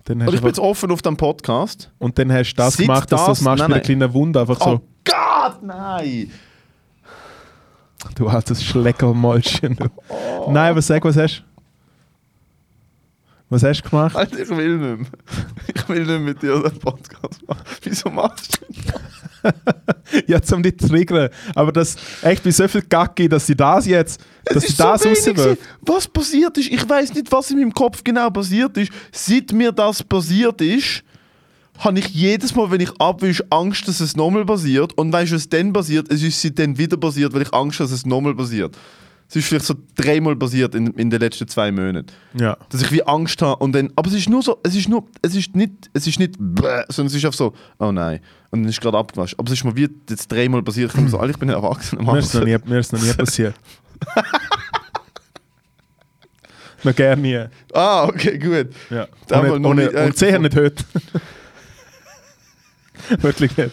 [0.09, 1.91] Dann hast du ich bin jetzt offen auf dem Podcast.
[1.99, 3.83] und dann hast du das Seit gemacht, dass du das das- machst nein, mit einer
[3.85, 4.39] kleinen Wunde.
[4.41, 6.31] Einfach Oh so, Gott, nein!
[8.15, 9.75] du altes Schleckermäulchen.
[9.75, 9.89] du.
[10.51, 11.43] Nein, aber sag, was hast du?
[13.51, 14.15] Was hast du gemacht?
[14.15, 15.07] Alter, ich will nicht mehr.
[15.75, 17.63] Ich will nicht mit dir den Podcast machen.
[17.83, 18.93] Wieso machst du Ja,
[20.43, 21.29] zum dich zu triggern.
[21.55, 24.77] Aber das echt bei so viel Gacki, dass sie das jetzt, dass Es sie ist
[24.77, 25.57] so das gewesen.
[25.81, 28.91] Was passiert ist, ich weiß nicht, was in meinem Kopf genau passiert ist.
[29.11, 31.03] Seit mir das passiert ist,
[31.79, 34.97] habe ich jedes Mal, wenn ich abwische, Angst, dass es nochmal passiert.
[34.97, 36.11] Und weißt du, was dann passiert?
[36.11, 38.75] Es ist seitdem wieder passiert, weil ich Angst habe, dass es nochmal passiert.
[39.29, 42.07] Es ist vielleicht so dreimal passiert in, in den letzten zwei Monaten.
[42.33, 42.57] Ja.
[42.69, 45.05] Dass ich wie Angst habe und dann, aber es ist nur so, es ist nur,
[45.21, 48.21] es ist nicht, es ist nicht, bäh, sondern es ist einfach so, oh nein.
[48.49, 49.37] Und dann ist gerade abgewaschen.
[49.37, 50.89] Aber es ist mir wie jetzt dreimal passiert.
[50.89, 52.01] Ich bin so, ich bin ein Erwachsener.
[52.11, 53.53] Mir ist es noch nie, mir ist noch nie passiert.
[56.83, 57.45] noch gerne nie.
[57.73, 58.69] Ah, okay, gut.
[58.89, 59.07] Ja.
[59.29, 60.83] Und, mal nicht, noch und, nicht- sicher nicht heute.
[63.21, 63.71] Wirklich nicht.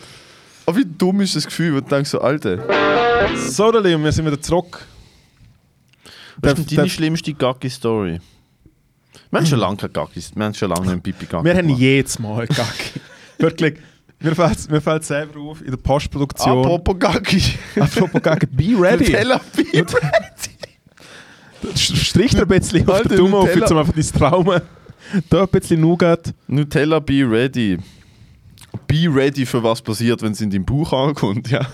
[0.66, 2.58] Aber wie dumm ist das Gefühl, wo du denkst so, Alter,
[3.36, 4.84] So, der Liam, wir sind wieder zurück.
[6.40, 8.20] Was ist deine schlimmste Gaggi-Story?
[9.30, 12.18] Wir haben schon lange keine Gaggis, wir haben schon lange einen Pipi-Gaggi Wir haben jedes
[12.18, 13.00] Mal Gaggi.
[13.38, 13.78] Wirklich.
[14.20, 16.64] Mir fällt mir fällt selber auf in der Postproduktion.
[16.64, 17.42] Apropos Gaggi.
[17.78, 18.46] Apropos Gaggi.
[18.46, 19.04] Be ready.
[19.04, 19.86] Nutella Be
[21.74, 24.62] Strich dir ein bisschen auf den Daumen auf, jetzt einfach dein Trauma.
[25.28, 26.32] Da ein bisschen Nougat.
[26.46, 27.78] Nutella Be Ready.
[28.86, 31.66] Be ready für was passiert, wenn es in deinem Bauch ankommt, ja.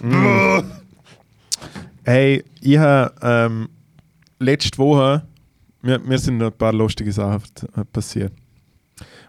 [2.06, 3.68] Hey, ich habe ähm,
[4.44, 5.26] letzte Woche,
[5.82, 7.42] mir, mir sind noch ein paar lustige Sachen
[7.92, 8.32] passiert.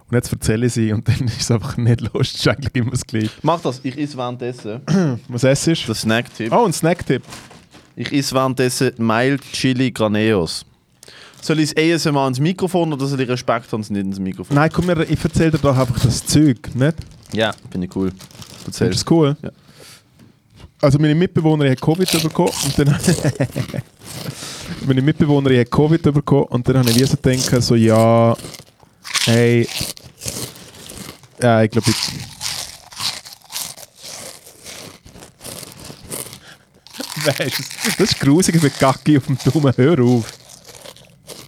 [0.07, 2.35] Und jetzt erzähle ich sie und dann ist es einfach nicht lustig.
[2.35, 3.31] Es ist eigentlich immer das Gleiche.
[3.41, 4.81] Mach das, ich isse währenddessen.
[5.27, 5.73] Was essst du?
[5.73, 6.51] Der Snack-Tipp.
[6.51, 7.23] Oh, ein Snacktipp.
[7.95, 10.65] Ich esse währenddessen Mild Chili Graneos.
[11.41, 14.55] Soll ich es ASMR ins Mikrofon oder soll ich Respekt haben, es nicht ins Mikrofon?
[14.55, 16.95] Nein, komm, mir, ich erzähle dir doch einfach das Zeug, nicht?
[17.33, 18.09] Ja, finde ich cool.
[18.09, 18.87] Findest Erzähl.
[18.87, 19.37] du das cool?
[19.43, 19.51] Ja.
[20.81, 22.89] Also meine Mitbewohnerin hat Covid bekommen und dann
[24.85, 28.35] meine Mitbewohnerin hat Covid bekommen und dann habe ich wie so gedacht, so ja,
[29.25, 29.67] hey,
[31.41, 31.95] ja, ich glaube ich...
[37.25, 37.63] Weißt du,
[37.97, 40.31] das ist grusig mit Gacki auf dem Daumen, hör auf.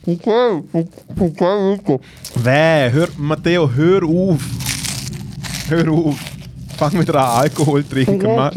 [0.05, 1.99] Okay, okay, okay.
[2.35, 4.41] Weh, hör, Matteo, hör auf.
[5.67, 6.15] Hör auf.
[6.77, 8.35] Fang wieder an Alkohol trinken.
[8.35, 8.51] Ma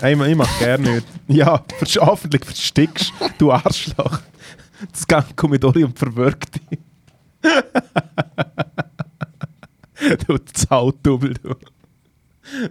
[0.00, 1.06] Hey, ich mach gerne nicht.
[1.28, 1.62] Ja,
[1.98, 4.20] hoffentlich verstickst du Arschloch.
[4.92, 6.78] Das Gang Kommodorium verwirkt dich.
[10.26, 11.54] du Zautdubel, du.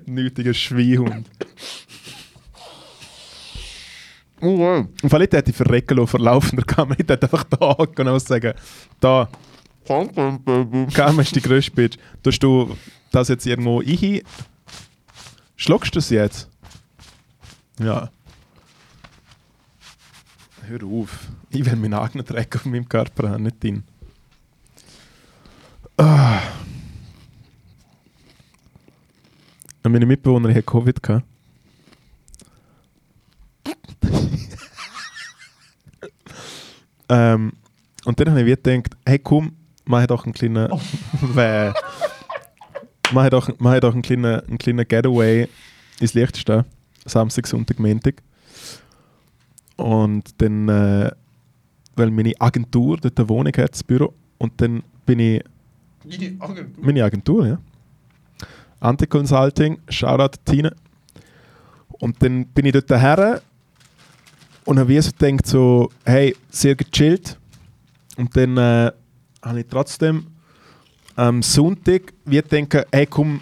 [0.05, 1.29] Nötiger Schweinhund.
[4.41, 4.87] Okay.
[5.03, 6.97] Und vielleicht hätte ich verrecken lassen vor laufender Kamera.
[6.99, 8.53] Ich hätte einfach da hocken und sagen,
[8.99, 9.29] da,
[9.85, 10.87] Baby.
[10.93, 11.97] Kamera ist die grösste Bitch.
[12.23, 12.75] Tust du
[13.11, 14.21] das jetzt irgendwo ein?
[15.55, 16.49] Schluckst du es jetzt?
[17.79, 18.09] Ja.
[20.63, 21.29] Hör auf.
[21.49, 23.83] Ich will meinen eigenen Dreck auf meinem Körper haben, nicht deinen.
[25.97, 26.39] Ah.
[29.83, 31.25] Und Meine Mitbewohnerin hat Covid gehabt.
[37.09, 37.53] ähm,
[38.05, 40.69] und dann habe ich gedacht, hey komm, mach doch einen kleinen...
[41.21, 41.73] Weh.
[43.11, 45.47] Mach doch, mach doch einen kleinen, einen kleinen Getaway
[45.99, 46.65] ins Lichtstehen.
[47.05, 48.21] Samstag, Sonntag, Montag.
[49.77, 51.11] Und dann, äh,
[51.95, 55.43] weil meine Agentur dort eine Wohnung hat, das Büro, und dann bin ich,
[56.81, 57.59] meine Agentur, ja.
[58.79, 60.71] Anti-Consulting, Shoutout Tina.
[61.99, 63.41] Und dann bin ich dort her
[64.65, 67.37] und habe wie so gedacht, so, hey, sehr gechillt.
[68.17, 68.91] Und dann äh,
[69.41, 70.27] habe ich trotzdem
[71.19, 73.41] am Sonntag wie gedacht, hey komm,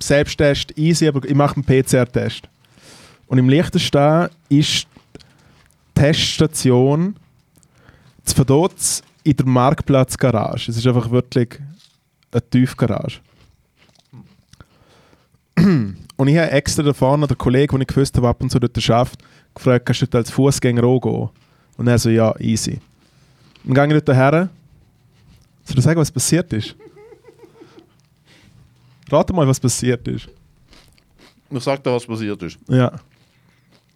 [0.00, 2.48] Selbsttest easy, aber ich mache einen PCR-Test.
[3.28, 7.14] Und im Liechtenstein ist die Teststation
[8.24, 10.70] zu Verdotz in der Marktplatzgarage.
[10.70, 11.60] Es ist einfach wirklich
[12.32, 13.20] eine Tiefgarage.
[16.16, 18.58] Und ich habe extra davon an den Kollegen, den ich gewusst habe, ab und zu
[18.58, 19.20] dort schafft,
[19.54, 21.28] gefragt, kannst du dort als Fußgänger auch gehen?
[21.76, 22.80] Und er so, ja, easy.
[23.64, 24.48] Dann gehe ich dort her.
[25.64, 26.74] Soll ich sagen, was passiert ist?
[29.10, 30.28] Rate mal, was passiert ist.
[31.50, 32.58] Ich sag dir, was passiert ist.
[32.68, 32.92] Ja.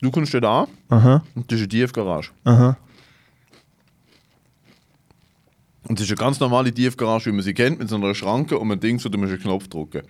[0.01, 2.31] Du kommst dort an Aha, und das ist eine Tiefgarage.
[2.45, 2.77] aha.
[5.89, 8.59] Und das ist eine ganz normale Tiefgarage, wie man sie kennt, mit so einer Schranke
[8.59, 10.03] und einem Ding, so du musst einen Knopf drücken.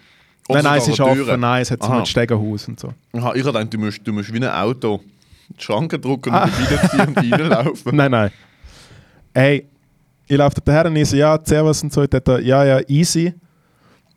[0.48, 1.20] Nein, nein, es ist Türen.
[1.22, 2.92] offen, nein, es hat so ein Stegenhaus und so.
[3.12, 5.00] Aha, ich dachte, du musst, du musst wie ein Auto
[5.56, 6.44] die Schranke drücken Ah.
[6.44, 7.96] und reinziehen und reinlaufen.
[7.96, 8.30] Nein, nein.
[9.34, 9.66] Hey,
[10.28, 12.02] ich laufe da her und ich so, ja, Servus und so.
[12.02, 13.34] Ich dachte, ja, ja, easy.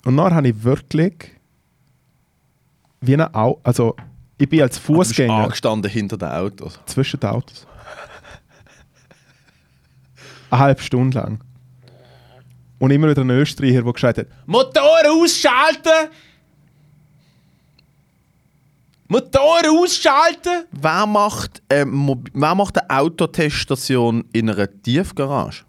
[0.06, 1.32] Und dann habe ich wirklich
[3.02, 3.96] wie ein Au also
[4.38, 6.80] ich bin als Fußgänger angestanden hinter den Autos.
[6.86, 7.66] zwischen den Autos.
[10.50, 11.40] Eine halbe Stunde lang.
[12.80, 16.10] Und immer wieder ein Österreicher, der gesagt hat, Motor ausschalten!
[19.08, 20.66] Motor ausschalten!
[20.72, 25.64] Wer macht, äh, Mob- wer macht eine Autoteststation in einer Tiefgarage?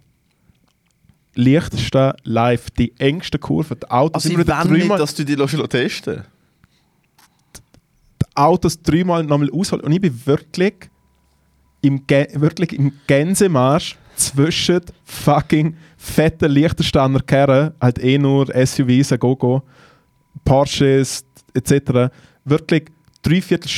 [1.34, 3.76] Liechtenstein live, die engste Kurve.
[3.76, 6.24] Die Autos, Also ich will nicht, dass du die testen
[8.22, 9.84] die Autos dreimal nochmal ausholen.
[9.84, 10.74] Und ich bin wirklich
[11.82, 19.62] im wirklich im Gänsemarsch zwischen fucking fetten Liechtensteiner Kerren, halt eh nur SUVs, Gogo,
[20.44, 22.12] Porsches etc.
[22.44, 22.84] Wirklich
[23.22, 23.70] dreiviertel,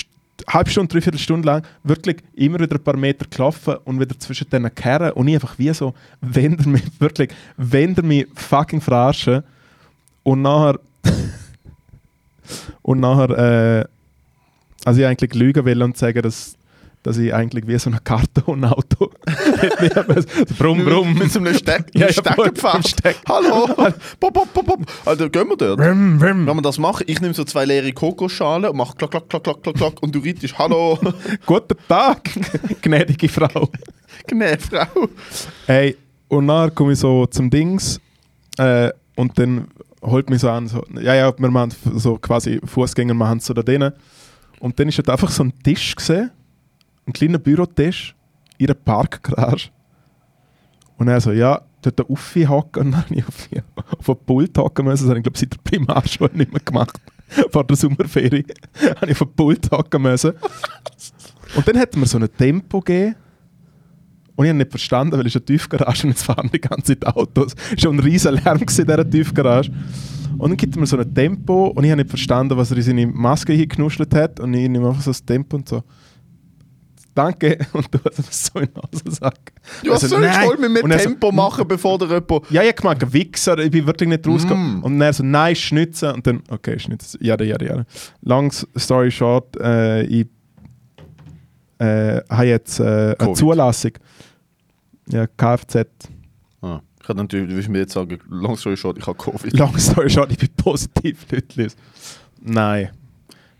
[0.49, 4.49] halbe Stunde, dreiviertel Stunde lang wirklich immer wieder ein paar Meter gelaufen und wieder zwischen
[4.49, 8.81] diesen Kerren und ich einfach wie so, wenn ihr mich, wirklich, wenn ihr mich fucking
[8.81, 9.43] verarschen.
[10.23, 10.81] Und nachher
[12.83, 13.31] und nachher
[13.81, 13.85] äh,
[14.85, 16.57] also ich eigentlich lügen will und sagen, dass,
[17.05, 19.11] dass ich eigentlich wie so ein Kartonauto
[20.47, 21.15] so brumm, brumm.
[21.15, 22.59] Mit so einem Steck, Ja, ja, Steckerpferd.
[22.59, 23.17] voll, Steck.
[23.29, 23.67] Hallo.
[24.21, 24.81] Pop, pop, pop, pop.
[25.05, 25.79] Also gehen wir dort.
[25.79, 26.47] Brumm, brumm.
[26.47, 29.45] Wenn wir das machen, ich nehme so zwei leere Kokoschalen und mache klack, klack, klack,
[29.45, 30.99] klack, klack, klack und du reitest Hallo,
[31.45, 32.31] Guten Tag,
[32.81, 33.69] gnädige Frau.
[34.27, 35.09] Gnä, Frau.
[35.67, 35.97] Hey,
[36.29, 38.01] und dann komme ich so zum Dings
[38.57, 39.69] äh, und dann
[40.01, 43.63] holt mich so an, so, ja, ja, wir machen so quasi Fußgänger machen so da
[43.63, 43.93] drinnen.
[44.59, 46.31] Und dann ist dort einfach so ein Tisch gesehen,
[47.07, 48.15] ein kleiner Bürotisch,
[48.59, 49.71] in einer Parkgarage.
[50.97, 53.49] Und er so, ja, dort Uffi hocken und dann habe ich auf,
[53.99, 55.05] auf einen Pult hocken müssen.
[55.05, 56.99] Das habe ich, glaube seit der Primarschule nicht mehr gemacht.
[57.51, 58.45] Vor der Sommerferie
[58.97, 60.33] habe ich auf einen Pult hocken müssen.
[61.57, 63.17] Und dann hat mir so ein Tempo gegeben.
[64.37, 67.07] Und ich habe nicht verstanden, weil es eine Tiefgarage und jetzt fahren die ganze Zeit
[67.07, 67.55] Autos.
[67.55, 69.71] Es war schon ein riesen Lärm in dieser Tiefgarage.
[70.39, 72.79] Und dann gibt er mir so ein Tempo und ich habe nicht verstanden, was er
[72.79, 74.41] in seine Maske hingeknuschelt hat.
[74.41, 75.85] Und ich nehme einfach so das Tempo und so.
[77.15, 77.59] Danke.
[77.73, 79.53] Und du hast es so in den Nasensack.
[79.83, 80.47] Ja, Also, soll ich nein.
[80.47, 82.51] voll mit mir Und er so, Tempo machen, bevor der jemand...
[82.51, 84.81] Ja, ich mag einen Wichser, ich bin wirklich nicht rausgekommen.
[84.81, 84.83] Mm.
[84.83, 86.11] Und dann so, nein, schnitzen.
[86.11, 87.19] Und dann, okay, schnitzen.
[87.23, 87.85] Ja, ja, ja.
[88.23, 90.27] Long story short, äh, ich
[91.79, 93.33] äh, habe jetzt äh, eine.
[93.35, 93.93] Zulassung.
[95.09, 95.87] Ja, Kfz.
[96.63, 99.53] Ah, ich kann natürlich, du willst mir jetzt sagen, long story short, ich habe Covid.
[99.59, 101.69] Long story short, ich bin positiv, Leute.
[102.41, 102.91] Nein,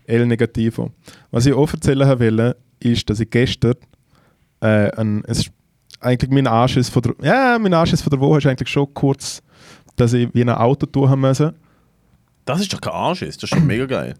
[0.07, 0.91] L-Negativo.
[1.31, 3.75] Was ich auch erzählen will, ist, dass ich gestern
[4.61, 5.51] äh, ein, es ist
[5.99, 9.41] eigentlich mein Anschiss von der, ja, mein Anschiss von der Woche ist eigentlich schon kurz,
[9.95, 11.53] dass ich wie ein Auto tun haben müssen.
[12.45, 14.13] Das ist doch kein Arsch, das ist schon mega geil.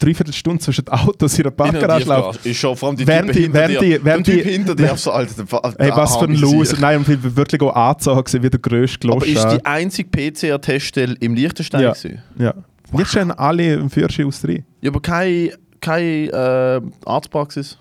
[0.00, 2.38] Dreiviertel Stunde zwischen den Autos in der Parkgarage laufen.
[2.44, 3.98] Ist schon vor allem die Während Typen die- hinter während dir.
[3.98, 6.76] die- während der Typ die- hinter dir, so, Alter, der, Ey, was für ein Loser.
[6.78, 11.16] Nein, und ich war wirklich auch angezogen wie der grösste Aber ist die einzige PCR-Teststelle
[11.18, 11.92] im Liechtenstein Ja.
[11.92, 12.22] gewesen?
[12.38, 12.54] Ja.
[12.96, 14.64] Jetzt stehen alle im Führerschein aus drin.
[14.82, 17.78] Ja, aber keine, keine äh, Arztpraxis,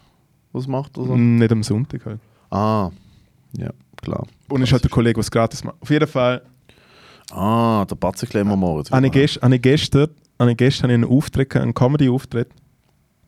[0.53, 1.15] was macht oder so?
[1.15, 2.19] Nicht am Sonntag halt.
[2.49, 2.89] Ah,
[3.57, 4.25] ja, klar.
[4.49, 5.75] Und ist halt der Kollege, was gratis macht.
[5.81, 6.41] Auf jeden Fall
[7.31, 8.89] Ah, der Batzenklemmer Moritz.
[8.89, 10.07] habe ich, gest, habe ich gestern,
[10.39, 12.47] habe ich gestern einen Auftritt, einen Comedy-Auftritt,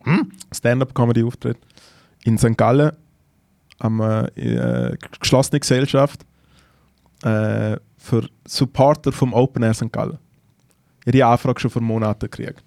[0.06, 0.32] Hm?
[0.56, 1.58] Stand-up-Comedy-Auftritt
[2.24, 2.58] in St.
[2.58, 2.92] Gallen,
[3.80, 6.26] am äh, äh, geschlossene Gesellschaft
[7.24, 9.92] äh, für Supporter vom Open Air St.
[9.92, 10.18] Gallen.
[11.02, 12.64] Ich habe die Anfrage schon vor Monaten gekriegt.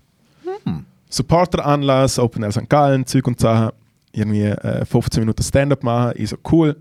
[0.64, 0.84] Hm.
[1.12, 2.68] Supporter-Anlass, Open Air St.
[2.68, 3.72] Gallen, Zeug und Sachen.
[4.12, 6.12] Irgendwie äh, 15 Minuten Stand-up machen.
[6.16, 6.76] Ich so, cool.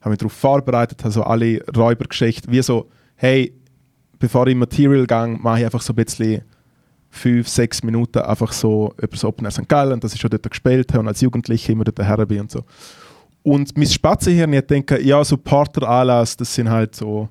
[0.00, 3.52] Habe mich darauf vorbereitet, habe so alle Räubergeschichten, wie so, hey,
[4.18, 6.42] bevor ich Material gehe, mache ich einfach so ein bisschen
[7.10, 9.68] fünf, sechs Minuten einfach so über das Open Air St.
[9.68, 12.50] Gallen, dass ich schon dort gespielt habe und als Jugendliche immer dort her bin und
[12.50, 12.64] so.
[13.42, 17.28] Und mein Spatzenhirn, ich denke, ja, Supporter-Anlass, das sind halt so,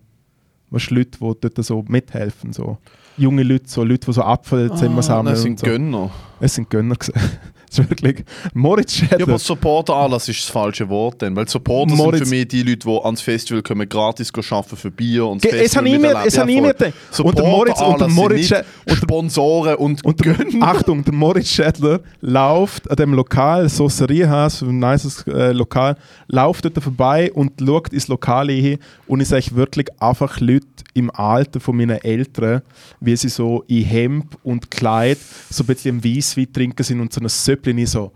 [0.72, 2.78] du, Leute, die dort so mithelfen, so
[3.18, 5.66] junge Leute, so Leute, die so Apfelzimmer sammeln Ah, Das sind und so.
[5.66, 6.10] Gönner.
[6.40, 6.96] Es sind Gönner
[7.80, 9.28] ist wirklich Moritz Ja, Schädler.
[9.30, 12.88] aber Supporter-Anlass ist das falsche Wort dann, weil Supporter Moritz- sind für mich die Leute,
[12.88, 15.94] die ans Festival kommen, gratis arbeiten für Bier und das Ge- es Festival habe ich
[16.02, 16.28] mir- miterleben.
[16.28, 16.74] es habe ich mir voll.
[16.74, 17.20] gedacht.
[17.20, 20.66] Und der Moritz- und der Moritz sind nicht Sponsoren und, Und Gönner.
[20.68, 25.96] Achtung, der Moritz Schädler läuft an dem Lokal, Sauceriehaus, ein nices äh, Lokal,
[26.28, 31.10] läuft dort vorbei und schaut ins Lokal hin und ich sage wirklich einfach Leute im
[31.12, 32.62] Alter von meinen Eltern,
[33.00, 35.18] wie sie so in Hemd und Kleid
[35.50, 37.22] so ein bisschen im Weisswein trinken sind und so
[37.68, 38.12] ein Söppchen so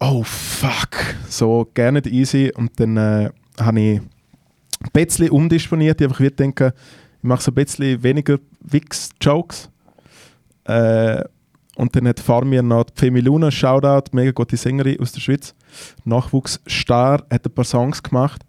[0.00, 2.52] oh fuck, so gerne easy.
[2.54, 6.74] Und dann äh, habe ich ein bisschen umdisponiert, ich einfach wieder denke,
[7.18, 9.70] ich mache so ein bisschen weniger Wix-Jokes.
[10.64, 11.22] Äh,
[11.76, 15.20] und dann hat vor mir noch die Femi Luna, Shoutout, mega gute Sängerin aus der
[15.20, 15.54] Schweiz,
[16.04, 18.42] Nachwuchsstar, hat ein paar Songs gemacht.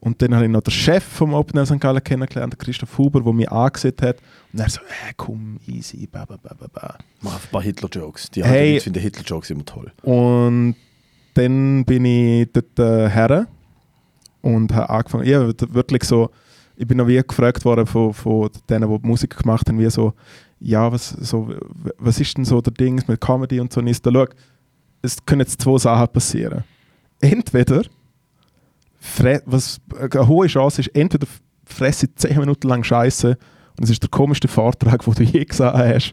[0.00, 1.80] Und dann habe ich noch den Chef vom Open Air St.
[1.80, 4.18] Gallen kennengelernt, Christoph Huber, der mich angesehen hat.
[4.52, 6.98] Und er so, äh, komm, easy, ba, ba, ba, ba, ba.
[7.20, 8.30] Mach ein paar Hitler-Jokes.
[8.30, 8.50] Die Hey.
[8.50, 8.72] hey.
[8.74, 9.92] Leute finden Hitler-Jokes immer toll.
[10.02, 10.76] Und
[11.34, 13.48] dann bin ich dort äh, her
[14.40, 16.30] und habe angefangen, ja, wirklich so,
[16.76, 20.14] ich bin noch wie gefragt worden von, von denen, die Musik gemacht haben, wie so,
[20.60, 21.52] ja, was, so,
[21.98, 24.26] was ist denn so der Ding mit Comedy und so, und ich so, schau,
[25.02, 26.64] es können jetzt zwei Sachen passieren.
[27.20, 27.82] Entweder,
[29.46, 31.26] was eine hohe Chance ist, entweder
[31.64, 33.36] fresse ich 10 Minuten lang Scheiße
[33.78, 36.12] und es ist der komischste Vortrag, den du je gesehen hast,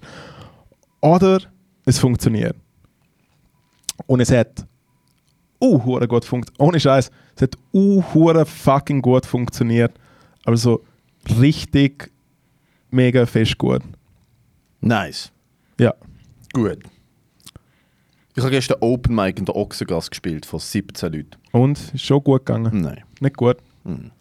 [1.01, 1.39] oder
[1.85, 2.55] es funktioniert.
[4.07, 4.65] Und es hat
[5.61, 6.59] uh, gut funktioniert.
[6.59, 8.01] Ohne Scheiß, es hat uh,
[8.45, 9.93] fucking gut funktioniert.
[10.43, 10.83] Aber so
[11.39, 12.11] richtig
[12.91, 13.81] mega fest gut.
[14.81, 15.31] Nice.
[15.79, 15.93] Ja.
[16.53, 16.79] Gut.
[18.35, 21.29] Ich habe gestern Open Mic in der Ochsengasse gespielt von 17 Leuten.
[21.51, 22.81] Und ist schon gut gegangen.
[22.81, 23.03] Nein.
[23.21, 23.57] Nicht gut.
[23.85, 24.11] Mhm.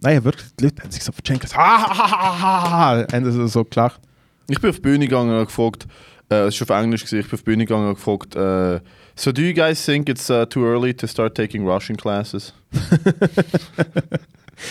[0.00, 1.54] Nein, wirklich, die Leute haben sich so verschenkt.
[1.54, 3.06] Ha, ha, ha, ha, ha, ha.
[3.12, 4.00] Haben sie so gelacht.
[4.48, 5.86] Ich bin auf die Bühne gegangen und gefragt,
[6.30, 8.80] äh, es war auf Englisch, gewesen, ich bin auf die Bühne gegangen und gefragt, äh,
[9.16, 12.54] so do you guys think it's uh, too early to start taking Russian classes?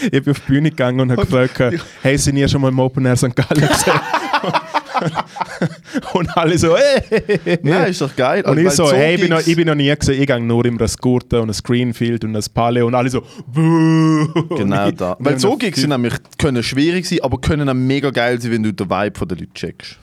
[0.02, 2.80] Ich bin auf die Bühne gegangen und habe gefragt, hey, sind ihr schon mal im
[2.80, 3.36] Open Air St.
[3.36, 3.94] Gallen gesehen?
[6.14, 7.60] und alle so, hey.
[7.64, 8.44] Nein, ist doch geil.
[8.46, 10.40] Und ich Weil so, hey, ich bin, noch, ich bin noch nie gesehen, ich gehe
[10.40, 14.28] nur immer ein Skurten und ein Screenfield und ein Palais und alle so, Buh.
[14.56, 15.16] Genau ich- da.
[15.20, 18.64] Weil so Gigs sind nämlich, können schwierig sein, aber können auch mega geil sein, wenn
[18.64, 19.98] du den Vibe der Leute checkst.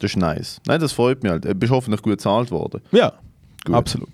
[0.00, 0.60] Das ist nice.
[0.66, 1.44] Nein, das freut mich halt.
[1.44, 2.80] Du bist hoffentlich gut bezahlt worden.
[2.92, 3.12] Ja,
[3.64, 3.74] Gut.
[3.74, 4.08] absolut.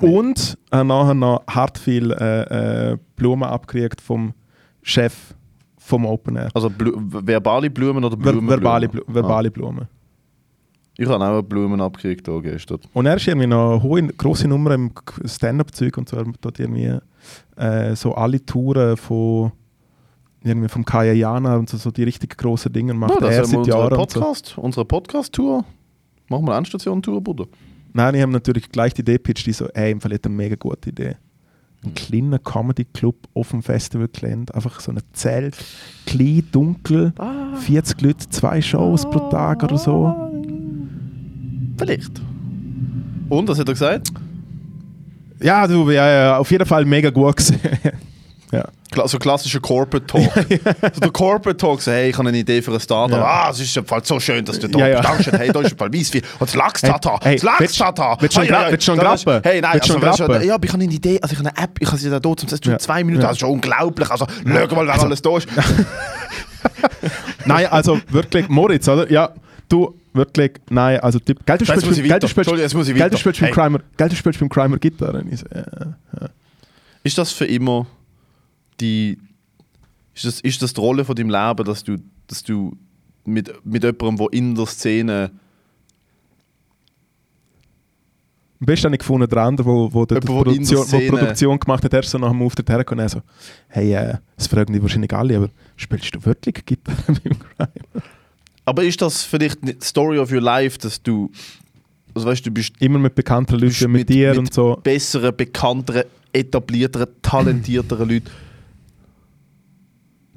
[0.00, 4.32] Und äh, nachher noch hart viel äh, äh, Blumen abgekriegt vom
[4.82, 5.12] Chef
[5.84, 6.48] vom Open Air.
[6.54, 8.48] Also Blu verbale Blumen oder Ver Blumen?
[8.48, 9.82] verbale, Blu verbale Blumen.
[9.82, 9.88] Ah.
[10.96, 12.78] Ich habe auch Blumen abgekriegt hier gestern.
[12.92, 14.92] Und er ist irgendwie noch eine hohe, grosse Nummer im
[15.24, 16.16] Stand-Up-Zeug und so.
[16.16, 16.98] Er dort irgendwie
[17.56, 19.52] äh, so alle Touren von
[20.42, 23.56] irgendwie vom Kaya Jana und so, so die richtig grossen Dinge macht Ja, er seit
[23.56, 23.98] unsere Jahren.
[23.98, 24.20] Und so.
[24.20, 25.64] Podcast, unsere Podcast-Tour.
[26.28, 27.46] Machen wir eine Endstation-Tour, Bruder.
[27.92, 30.34] Nein, ich habe natürlich gleich die Idee gepitcht, die so, ey, im Fall hat eine
[30.34, 31.16] mega gute Idee.
[31.84, 31.94] Ein Mhm.
[31.94, 35.56] kleiner Comedy-Club auf dem Festivalgelände, einfach so ein Zelt,
[36.06, 37.56] klein, dunkel, Ah.
[37.56, 40.14] 40 Leute, zwei Shows pro Tag oder so.
[41.76, 42.12] Vielleicht.
[43.28, 44.12] Und, was hat er gesagt?
[45.42, 47.58] Ja, du, ja, ja, auf jeden Fall mega gut gewesen.
[48.96, 49.08] ja.
[49.08, 50.22] So klassischer Corporate Talk.
[50.94, 53.18] so der Corporate Talk, so, hey, ich habe eine Idee für ein Startup.
[53.18, 53.24] Ja.
[53.24, 54.96] Ah, es ist im Fall so schön, dass du da Ja, ja.
[55.00, 55.08] bist.
[55.08, 55.34] Dankeschön.
[55.38, 56.22] Hey, da ist im Fall Weisswein.
[56.38, 57.18] Und das Lachs-Tata.
[57.22, 58.16] Hey, das Lachs-Tata.
[58.20, 59.40] willst- du schon Hey, schon grappen?
[59.42, 61.18] Hey, nein, also, ja, aber ich habe eine Idee.
[61.20, 61.76] Also, ich habe eine App.
[61.80, 62.78] Ich habe sie da dort, es tut Ja.
[62.78, 63.22] zwei Minuten.
[63.22, 63.28] Ja.
[63.28, 64.08] Das ist schon unglaublich.
[64.10, 65.48] Also, schau mal, wer alles da ist.
[67.46, 69.10] Nein, also wirklich, Moritz, oder?
[69.10, 69.30] Ja,
[69.68, 73.40] du, wirklich, nein, also Typ, Geld, du spielst ich Geld, du spielst, Geld, du spielst
[73.40, 73.52] beim Hey.
[73.54, 75.22] Crimer, Geld, du spielst beim Crimer Gitarre.
[75.32, 76.28] So, ja.
[77.02, 77.86] Ist das für immer
[78.80, 79.18] die.
[80.14, 82.76] Ist das, ist das die Rolle von deinem Leben, dass du, dass du
[83.24, 85.30] mit, mit jemandem, der in der Szene.
[88.60, 90.92] Am besten habe ich gefunden, der andere, wo, wo, die, die Jemand, der der Produktion,
[90.92, 93.20] wo die Produktion gemacht hat, er ist so nach dem Auftritt hergekommen und so,
[93.68, 97.72] hey, äh, das fragen die wahrscheinlich alle, aber spielst du wirklich Gitarre beim Crimer?
[98.64, 101.30] Aber ist das vielleicht die Story of your life, dass du.
[102.14, 104.78] Also weißt du, bist Immer mit bekannten bist Leuten, mit, dir und so.
[104.82, 108.30] besseren, bekannteren, etablierteren, talentierteren Leuten.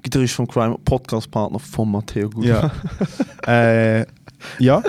[0.10, 2.46] Gitarrist vom Crime, Podcast-Partner von Matteo Gut.
[2.46, 2.72] Ja.
[3.46, 4.06] äh,
[4.58, 4.82] ja,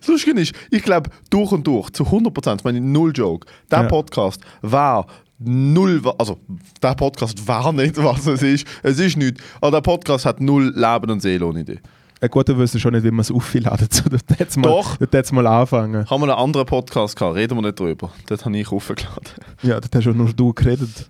[0.00, 3.82] Das Lustige ist, ich glaube, durch und durch, zu 100%, ich meine, null Joke, der
[3.82, 3.86] Ja.
[3.88, 5.06] Podcast war
[5.38, 6.38] null, also
[6.82, 10.70] der Podcast war nicht, was es ist, es ist nichts, aber der Podcast hat null
[10.76, 11.80] Leben und Seele ohne Idee.
[12.20, 14.18] äh, gut, du wüsstest schon nicht, wie man es aufladen soll.
[14.36, 15.00] Hätt's mal, Doch.
[15.00, 16.04] Hätt's mal anfangen.
[16.10, 18.10] Haben wir einen anderen Podcast gehabt, reden wir nicht drüber.
[18.26, 19.22] Dort habe ich aufgeladen.
[19.62, 21.08] Ja, dort hast schon nur du geredet.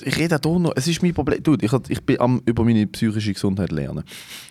[0.00, 1.42] Ich rede auch noch, es ist mein Problem.
[1.42, 4.04] Dude, ich, ich bin am über meine psychische Gesundheit lernen.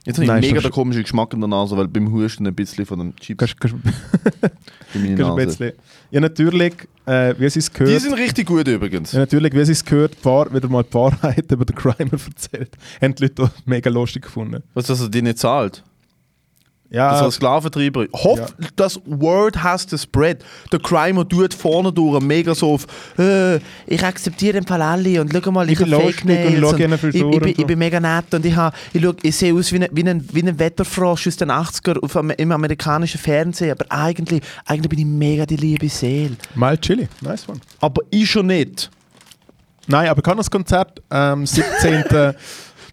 [0.06, 2.46] Jetzt habe ich Nein, mega den sch- komischen Geschmack in der Nase, weil beim Husten
[2.46, 3.76] ein bisschen von dem Chips Kannst, kannst,
[4.94, 5.74] in meine.
[6.12, 6.74] Ja, natürlich,
[7.06, 8.02] äh, wie es es Die gehört.
[8.02, 9.14] sind richtig gut übrigens.
[9.14, 12.72] Ja, natürlich, wie es es gehört, Wahr- wieder mal die Wahrheit über den Crimer erzählt.
[13.02, 14.62] Haben die Leute mega lustig gefunden.
[14.74, 15.84] Was, dass er die nicht zahlt?
[16.94, 18.06] Ja, dass er Sklaventreiber.
[18.14, 18.48] Hoff, Ja.
[18.76, 20.44] das Word has the spread.
[20.74, 22.86] Der Crimer tut vorne durch mega so auf
[23.18, 23.56] äh,
[23.88, 26.60] ich akzeptiere im Fall alle und schau mal, ich, Ich bin habe Fake und Nails
[26.60, 28.54] schau und ihnen ich, ich, und bin, ich bin mega nett und ich,
[28.94, 31.98] ich, schau, ich sehe aus wie ein, wie ein, wie ein Wetterfrosch aus den 80er
[32.04, 36.36] auf, am- im amerikanischen Fernsehen, aber eigentlich, eigentlich bin ich mega die liebe Seele.
[36.56, 37.08] mal Chili.
[37.22, 37.62] Nice one.
[37.80, 38.92] Aber ich schon nicht.
[39.88, 42.04] Nein, aber kann das Konzert am 17.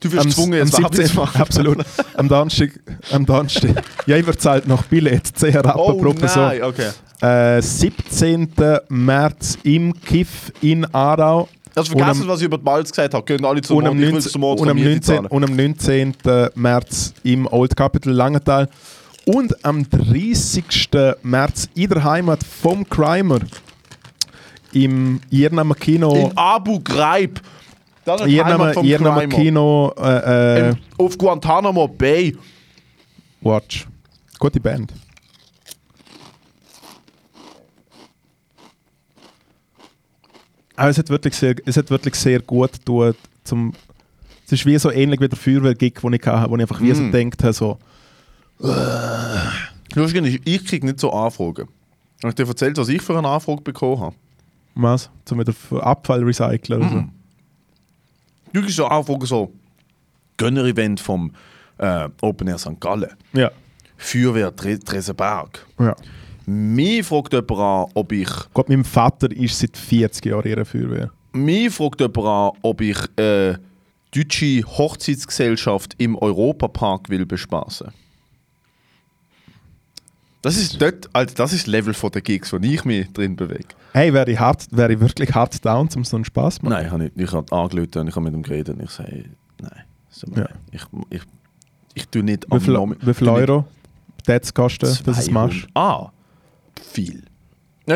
[0.00, 1.40] Du wirst am, gezwungen, jetzt Werbung zu machen.
[1.40, 1.78] Absolut.
[2.16, 2.70] Am Donnerstag.
[3.10, 3.82] Am Donnerstag.
[4.06, 5.26] Ja, ich zahlt noch Billett.
[5.26, 6.42] 10 Rappen Oh pro Person.
[6.44, 6.90] nein, okay.
[7.20, 8.48] Äh, 17.
[8.88, 11.48] März im Kiff in Aarau.
[11.74, 13.24] Und vergessen, am- was ich über die Balz gesagt habe.
[13.24, 15.02] Gehen alle zum Und am, Mond, ich will 19, zum Mond und, am Miete 19,
[15.02, 15.26] zahlen.
[15.26, 16.14] und am 19.
[16.54, 18.68] März im Old Capital Langenthal.
[19.26, 20.64] Und am 30.
[21.22, 23.40] März in der Heimat vom Crimer
[24.72, 26.14] im Irnamer Kino.
[26.14, 27.40] In Abu Ghraib.
[28.04, 29.36] Das ist Heimat vom Irnamer Crimer.
[29.36, 29.92] Kino.
[29.98, 32.36] Äh, äh, Auf Guantanamo Bay.
[33.40, 33.86] Watch.
[34.38, 34.92] Gute Band.
[40.76, 43.72] Aber es hat wirklich sehr, es hat wirklich sehr gut getan, zum
[44.46, 46.94] es ist wie so ähnlich wie der Feuerwehr-Gig, den ich hatte, wo ich einfach wie
[46.94, 47.10] so Mm.
[47.12, 47.78] gedacht habe, so,
[49.94, 51.68] Lustig ist, ich kriege nicht so Anfragen.
[52.22, 54.14] Habe ich dir erzählt, was ich für eine Anfrage bekommen habe?
[54.74, 55.10] Was?
[55.24, 55.40] Zum
[55.80, 57.04] Abfall recyceln oder so?
[58.52, 59.52] Du so eine Anfrage so,
[60.36, 61.32] Gönner-Event vom
[61.78, 62.80] äh, Open Air St.
[62.80, 63.50] Gallen, Ja.
[63.96, 65.66] Feuerwehr Dre Dresenberg.
[65.80, 65.94] ja.
[66.46, 71.10] Mich fragt jemand an, ob ich, Gott, mein Vater ist seit 40 Jahren der Feuerwehr.
[71.32, 73.54] mich fragt jemand an, ob ich äh,
[74.14, 77.88] deutsche Hochzeitsgesellschaft im Europapark will bespaßen.
[80.42, 83.34] Das ist dort, also das ist das Level von der Gigs, wo ich mich drin
[83.34, 83.68] bewege.
[83.92, 86.74] Hey, wäre ich, hart, wäre ich wirklich hart down, um so einen Spaß zu machen?
[86.74, 87.16] Nein, ich habe nicht.
[87.16, 89.24] Ich habe angerufen und ich habe mit ihm geredet und ich sage,
[89.60, 90.48] nein, es tut mir Ja.
[90.70, 91.22] ich, ich,
[91.94, 93.64] ich tue nicht Wie viel, Nomi- wie viel Euro
[94.26, 95.32] das kosten, dass du es 200.
[95.32, 95.66] machst?
[95.74, 96.10] Ah,
[96.92, 97.24] viel.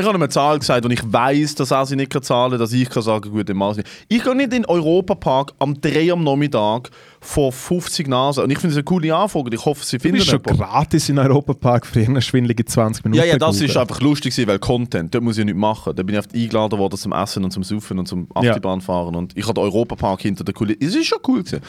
[0.00, 2.52] Ich habe ihm eine Zahl gesagt und ich weiß, dass er sie nicht kann zahlen
[2.52, 3.88] kann, dass ich kann sagen gut, dann ich nicht.
[4.08, 6.90] Ich gehe nicht in den Europapark am 3 am Nachmittag
[7.20, 9.54] vor 50 Nasen und ich finde es eine coole Anfrage.
[9.54, 10.62] Ich hoffe, sie finden bist schon jemanden.
[10.62, 13.22] gratis in Europapark für eine schwindelige 20 Minuten.
[13.22, 15.94] Ja, ja, das ist einfach lustig, weil Content, dort muss ich nichts machen.
[15.94, 18.28] Da bin ich oft eingeladen worden zum Essen und zum Saufen und zum.
[18.34, 20.78] Achterbahn fahren und ich hatte den Europapark hinter der Kulisse.
[20.80, 21.62] Es ist schon cool gewesen.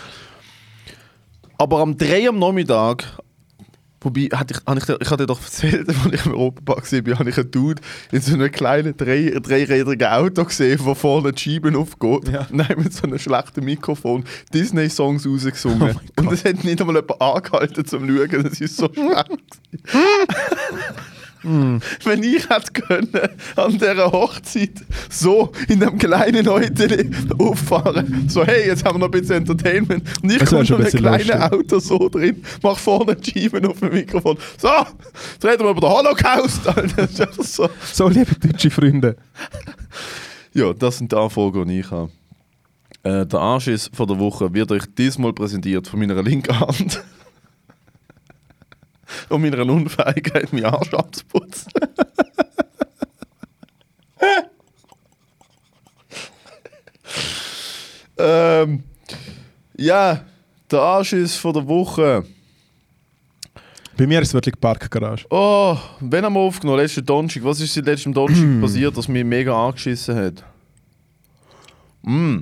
[1.57, 3.19] Aber am 3 am Nachmittag,
[4.03, 7.19] wobei, hatte ich, hatte ich, ich hatte dir doch erzählt, als ich im Europapark war,
[7.19, 7.81] habe ich einen Dude
[8.11, 12.29] in so einem kleinen drei, dreirädrigen Auto gesehen, wo vorne die Scheiben aufgeht.
[12.29, 12.47] Ja.
[12.51, 14.23] Nein, mit so einem schlechten Mikrofon
[14.53, 15.97] Disney-Songs rausgesungen.
[16.17, 19.29] Oh und es hat nicht einmal jemand angehalten zum Schauen, das ist so schlecht.
[21.43, 23.09] Wenn ich hätte können,
[23.55, 26.85] an dieser Hochzeit so in dem kleinen Auto
[27.37, 30.81] auffahren, so hey, jetzt haben wir noch ein bisschen Entertainment und ich komme in ein
[30.81, 34.37] einem kleinen Auto so drin, mach vorne die Scheiben auf dem Mikrofon.
[34.57, 34.69] So,
[35.33, 36.61] jetzt reden wir über den Holocaust.
[37.43, 37.69] So.
[37.91, 39.15] So, liebe deutsche Freunde.
[40.53, 42.09] Ja, das sind die Anfragen, die ich habe.
[43.03, 47.03] Äh, der Anschiss von der Woche wird euch diesmal präsentiert von meiner linken Hand.
[49.29, 51.71] Und meiner Unfähigkeit, meinen Arsch abzuputzen.
[58.17, 58.83] ähm,
[59.77, 60.21] ja,
[60.71, 62.23] der Anschiss von der Woche.
[63.95, 65.25] Bei mir ist es wirklich Parkgarage.
[65.29, 66.79] Oh, wenn haben wir aufgenommen?
[66.79, 67.43] Letzten Donnerstag.
[67.43, 70.43] Was ist seit letztem Donnerstag passiert, das mich mega angeschissen hat?
[72.01, 72.39] Mm.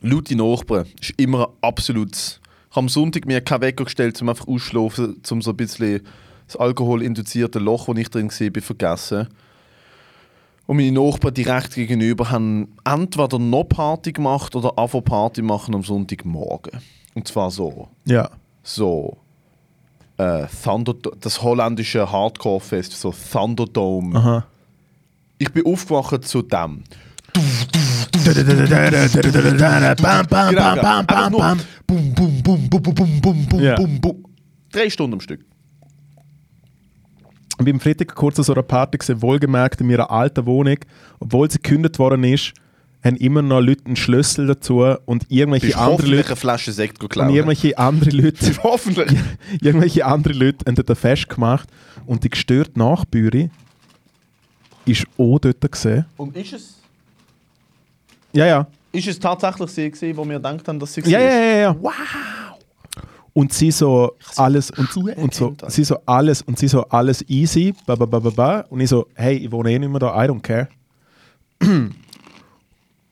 [0.00, 0.86] Laute Nachbarn.
[1.00, 2.40] Ist immer ein absolutes.
[2.72, 6.00] Ich habe am Sonntag mir keinen Wecker gestellt, um einfach ausschlafen, um so ein bisschen
[6.46, 9.28] das alkoholinduzierte Loch, wo ich drin war, vergessen.
[10.66, 15.82] Und meine Nachbarn direkt gegenüber haben entweder noch Party gemacht oder einfach Party machen am
[15.82, 16.80] Sonntagmorgen.
[17.12, 18.30] Und zwar so Ja.
[18.62, 19.18] so
[20.16, 24.18] äh, Thunder, das holländische Hardcore-Fest, so Thunderdome.
[24.18, 24.46] Aha.
[25.36, 26.84] Ich bin aufgewacht zu dem.
[34.72, 35.44] Drei Stunden am Stück.
[37.58, 40.78] Ich bin am Freitag kurz an so einer Party gesehen, wohlgemerkt in meiner alten Wohnung,
[41.20, 42.54] obwohl sie gekündigt worden ist,
[43.04, 47.02] haben immer noch Leute einen Schlüssel dazu und irgendwelche Bist andere Leute eine Flasche Sekt
[47.02, 47.30] und geklaut.
[47.32, 49.18] irgendwelche andere Leute Hoffentlich.
[49.60, 51.68] irgendwelche andere Leute haben dort fest gemacht
[52.06, 53.50] und die gestörte Nachbüre
[54.86, 56.06] ist auch dort gesehen.
[56.16, 56.81] Und ist es,
[58.32, 58.66] Ja, ja.
[58.92, 61.24] ist es tatsächlich sie gewesen, wo wir gedacht haben, dass sie Ja, war?
[61.26, 61.76] ja, ja, ja.
[61.80, 61.92] Wow.
[63.34, 67.74] Und sie so alles und, und so, sie so alles und sie so alles easy,
[67.86, 68.64] ba, ba, ba, ba, ba.
[68.68, 70.68] und ich so, hey, ich wohne eh nicht mehr da, I don't care.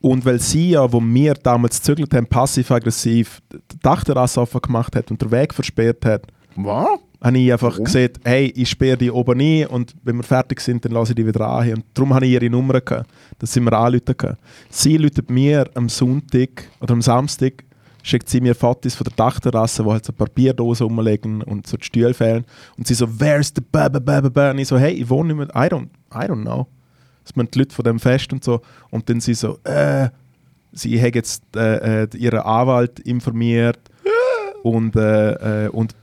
[0.02, 5.10] Und weil sie ja, wo wir damals gezügelt haben, passiv-aggressiv die Dachterrasse offen gemacht hat
[5.10, 6.22] und den Weg versperrt hat,
[6.56, 6.88] Was?
[7.22, 7.84] Habe ich einfach Warum?
[7.84, 11.16] gesagt, hey, ich sperre die oben ein und wenn wir fertig sind, dann lasse ich
[11.16, 11.72] die wieder an.
[11.74, 14.36] Und darum habe ich ihre Nummer gehabt, dass sie mir anrufen können.
[14.70, 17.64] Sie ruft mir am Sonntag oder am Samstag,
[18.02, 21.84] schickt sie mir Fotos von der Dachterrasse, wo halt so Papierdosen rumliegen und so die
[21.84, 22.44] Stühle fehlen.
[22.78, 24.50] Und sie so, where's the ba ba ba ba?
[24.52, 26.66] Und ich so, hey, ich wohne nicht mehr, I don't, I don't know.
[27.24, 28.62] Das sind die Leute von dem Fest und so.
[28.90, 30.08] Und dann sie so, äh,
[30.72, 33.78] sie hat jetzt äh, äh, ihren Anwalt informiert
[34.62, 35.94] und, äh, äh, und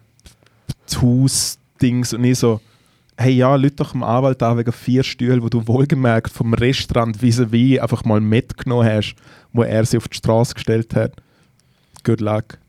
[0.95, 2.61] Haus-Dings und ich so,
[3.17, 7.21] hey ja, Leute doch dem Anwalt an wegen vier Stühlen, wo du wohlgemerkt vom Restaurant
[7.21, 9.15] vis-à-vis einfach mal mitgenommen hast,
[9.53, 11.13] wo er sie auf die Straße gestellt hat.
[12.03, 12.59] Good luck.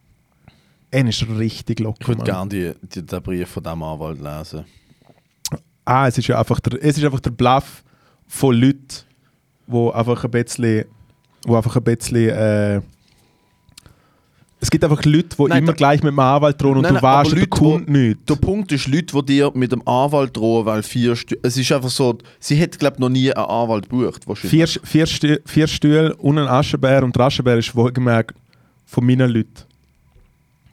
[0.90, 2.00] Er ist richtig locker.
[2.00, 4.64] Ich würde gerne die, die, den Brief von diesem Anwalt lesen.
[5.84, 7.82] Ah, es ist ja einfach der, es ist einfach der Bluff
[8.26, 9.04] von Leuten,
[9.66, 10.86] wo einfach ein bisschen,
[11.44, 12.80] wo einfach ein bisschen, äh,
[14.60, 17.02] es gibt einfach Leute, die Nein, immer gleich mit dem Anwalt drohen und Nein, du
[17.02, 18.28] weißt, Leute, kommt nicht.
[18.28, 21.70] Der Punkt ist, Leute, die dir mit dem Anwalt drohen, weil vier Stü Es ist
[21.70, 24.24] einfach so, sie hätte, glaube ich, noch nie einen Anwalt gebucht.
[24.34, 28.34] Vier, vier, Stü vier Stühle und ein Aschenbär und der Aschenbär ist wohlgemerkt
[28.84, 29.68] von meinen Leuten.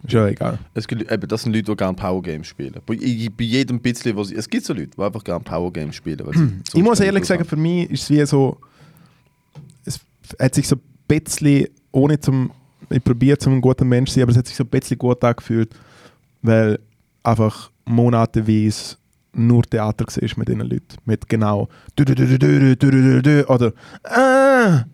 [0.08, 0.60] Ist ja egal.
[0.74, 2.74] Es gibt, eben, das sind Leute, die gerne Power Games spielen.
[2.86, 6.26] Bei, bei jedem bisschen, was es gibt so Leute, die einfach gerne Power Games spielen.
[6.34, 8.58] sie Ich muss ehrlich sagen, für mich ist es wie so.
[9.84, 10.00] Es
[10.40, 12.52] hat sich so ein bisschen, ohne zum
[12.90, 15.24] ich probiere zum guten Mensch zu sein, aber es hat sich so ein bisschen gut
[15.24, 15.74] angefühlt,
[16.42, 16.80] weil
[17.24, 18.98] einfach monateweise
[19.34, 20.96] nur Theater gesehen mit diesen Leuten.
[21.06, 21.68] Mit genau
[23.48, 23.74] oder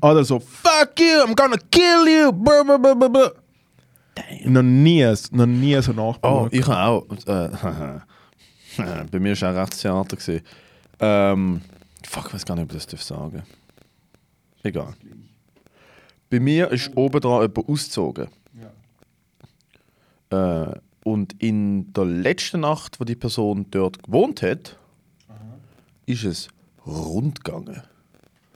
[0.01, 2.31] oder so Fuck you, I'm gonna kill you.
[2.31, 3.31] Blablabla.
[4.15, 4.53] Damn.
[4.53, 6.49] Noch nie, noch nie so nachgebaut.
[6.51, 7.05] Oh, ich habe auch.
[9.11, 10.17] Bei mir war auch Rechtstheater.
[10.99, 11.61] Ähm,
[12.07, 13.45] fuck, ich weiß gar nicht, ob ich das sagen darf.
[14.63, 14.93] Egal.
[16.31, 18.27] Bei mir ist oben dran jemand ausgezogen.
[20.31, 24.77] Äh, und in der letzten Nacht, wo die Person dort gewohnt hat,
[26.05, 26.47] ist es
[26.87, 27.81] rund gegangen.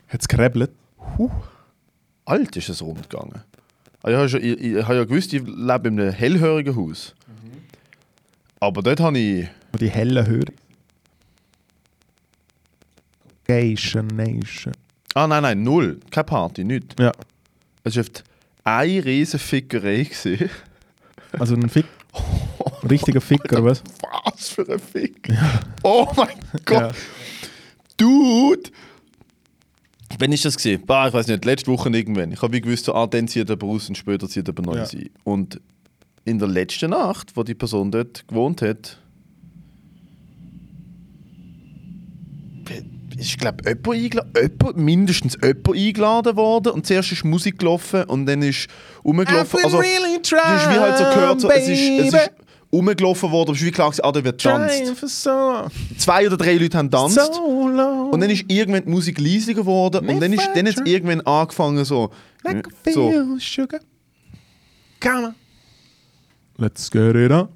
[0.07, 0.71] Hat es gerebelt?
[2.23, 3.43] Alt ist es rund gegangen.
[4.03, 7.13] Ah, Ich habe, schon, ich, ich habe ja gewusst, ich lebe in einem hellhörigen Haus.
[8.61, 9.47] Aber dort habe ich.
[9.79, 10.53] Die helle Hörer.
[13.47, 14.73] Nation, Nation.
[15.13, 15.99] Ah, nein, nein, null.
[16.09, 16.95] Keine Party, nichts.
[16.99, 17.11] Ja,
[17.85, 18.03] Es war
[18.65, 20.03] eine riesige Fickerei.
[20.03, 20.49] gewesen.
[21.31, 21.85] also ein Fick.
[22.89, 23.81] Richtiger Ficker, was?
[24.25, 25.29] Was für ein Fick.
[25.83, 26.81] Oh mein Gott.
[26.81, 26.91] Ja.
[27.97, 28.69] Dude!
[30.19, 30.83] Wann ist das gesehen?
[30.85, 32.31] Bah, ich weiß nicht, letzte Woche irgendwann.
[32.31, 34.77] Ich habe wie gewusst, so, ah, dann zieht er raus und später zieht er neu
[34.77, 34.83] Ja.
[34.83, 35.09] ein.
[35.23, 35.59] Und
[36.25, 38.99] in der letzten Nacht, wo die Person dort gewohnt hat,
[43.17, 43.87] ist, glaube ich, jemand,
[44.25, 46.73] eingela- jemand, mindestens jemand eingeladen worden.
[46.73, 48.67] Und zuerst ist Musik gelaufen und dann ist
[49.03, 49.59] rumgelaufen.
[49.63, 52.31] Also, really du hast wie halt so gehört, so, es, ist, es ist
[52.73, 55.23] rumgelaufen worden, aber es ist wie klar, ah, da wird getanzt.
[55.23, 57.15] so, Zwei oder drei Leute haben getanzt.
[57.15, 57.41] so.
[57.41, 61.85] Und dann ist irgendwann die Musik leiser geworden und dann ist dann jetzt irgendwann angefangen
[61.85, 62.11] so.
[62.43, 63.79] like so feel sugar.
[64.99, 65.35] Come on.
[66.57, 67.49] Let's get it on.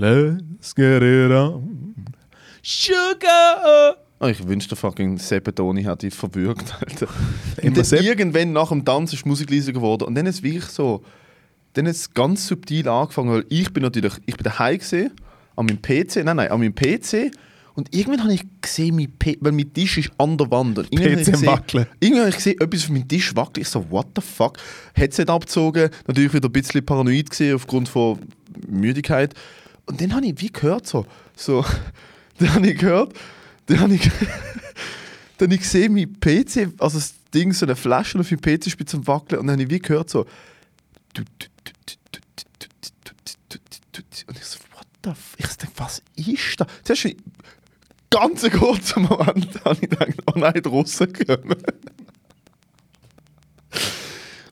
[0.00, 1.94] Let's get it on.
[2.62, 3.96] Sugar.
[4.18, 7.06] oh, ich wünschte fucking Sebedoni hätte ich verwürgt, Alter.
[7.62, 10.42] Und dann irgendwann nach dem Tanz ist die Musik leiser geworden und dann ist es
[10.42, 11.02] wirklich so,
[11.74, 15.12] dann ist es ganz subtil angefangen, weil ich bin natürlich, ich bin daheim gesehen,
[15.54, 17.30] an meinem PC, nein, nein, an meinem PC
[17.74, 20.90] und irgendwann habe ich gesehen, mein P weil mein Tisch ist an der Wand und
[20.90, 21.86] irgendwann PC Wackeln.
[22.00, 24.56] irgendwann habe ich gesehen, etwas auf meinem Tisch wackelt, ich so, what the fuck,
[24.94, 28.18] Headset abgezogen, natürlich wieder ein bisschen paranoid gesehen aufgrund von
[28.66, 29.34] Müdigkeit
[29.90, 31.64] und dann habe ich wie gehört so, so,
[32.38, 33.12] dann habe ich gehört,
[33.66, 34.08] dann habe ich
[35.38, 38.88] dann ich gesehen, mein PC, also das Ding, so eine Flasche auf meinem PC spielt
[38.88, 40.26] zum Wackeln und dann habe ich wie gehört so.
[41.16, 41.30] Und
[44.36, 46.68] ich so, what the f Ich dachte, was ist das?
[46.84, 47.16] Zuerst ein
[48.10, 51.56] ganz kurzer Moment habe ich gedacht, oh nein, die Russen kommen.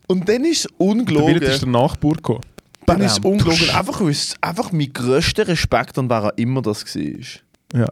[0.09, 1.35] Und dann ist es ungelogen.
[1.35, 2.41] Wirt ist der Nachbar gekommen.
[2.89, 3.71] Dann ist es ungelogen.
[3.71, 4.01] Einfach,
[4.41, 7.81] einfach mein grösster Respekt an wer immer das war.
[7.81, 7.89] Ja.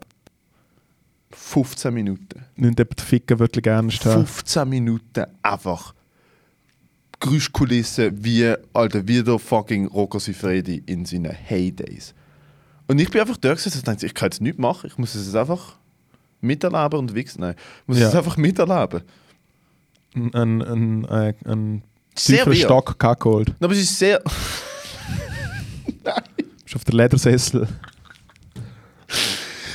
[1.33, 2.45] 15 Minuten.
[2.57, 4.27] Nicht eben die Ficker wirklich ernst haben.
[4.27, 5.95] 15 Minuten einfach
[7.21, 12.15] Geräuschkulisse wie, Alter, wie der fucking Rocco Siffredi in seinen Heydays.
[12.89, 15.15] Und ich bin einfach da gesessen und dachte, ich kann jetzt nichts machen, ich muss
[15.15, 15.77] es jetzt einfach
[16.41, 17.41] miterleben und wichsen.
[17.41, 18.09] Nein, ich muss Ja.
[18.09, 19.03] es einfach miterleben.
[20.15, 21.83] Ein, ein, ein, ein
[22.15, 22.53] Sehr.
[22.55, 23.55] Stock geholt.
[23.61, 24.23] Aber es ist sehr...
[26.65, 27.69] Bist auf der Ledersessel.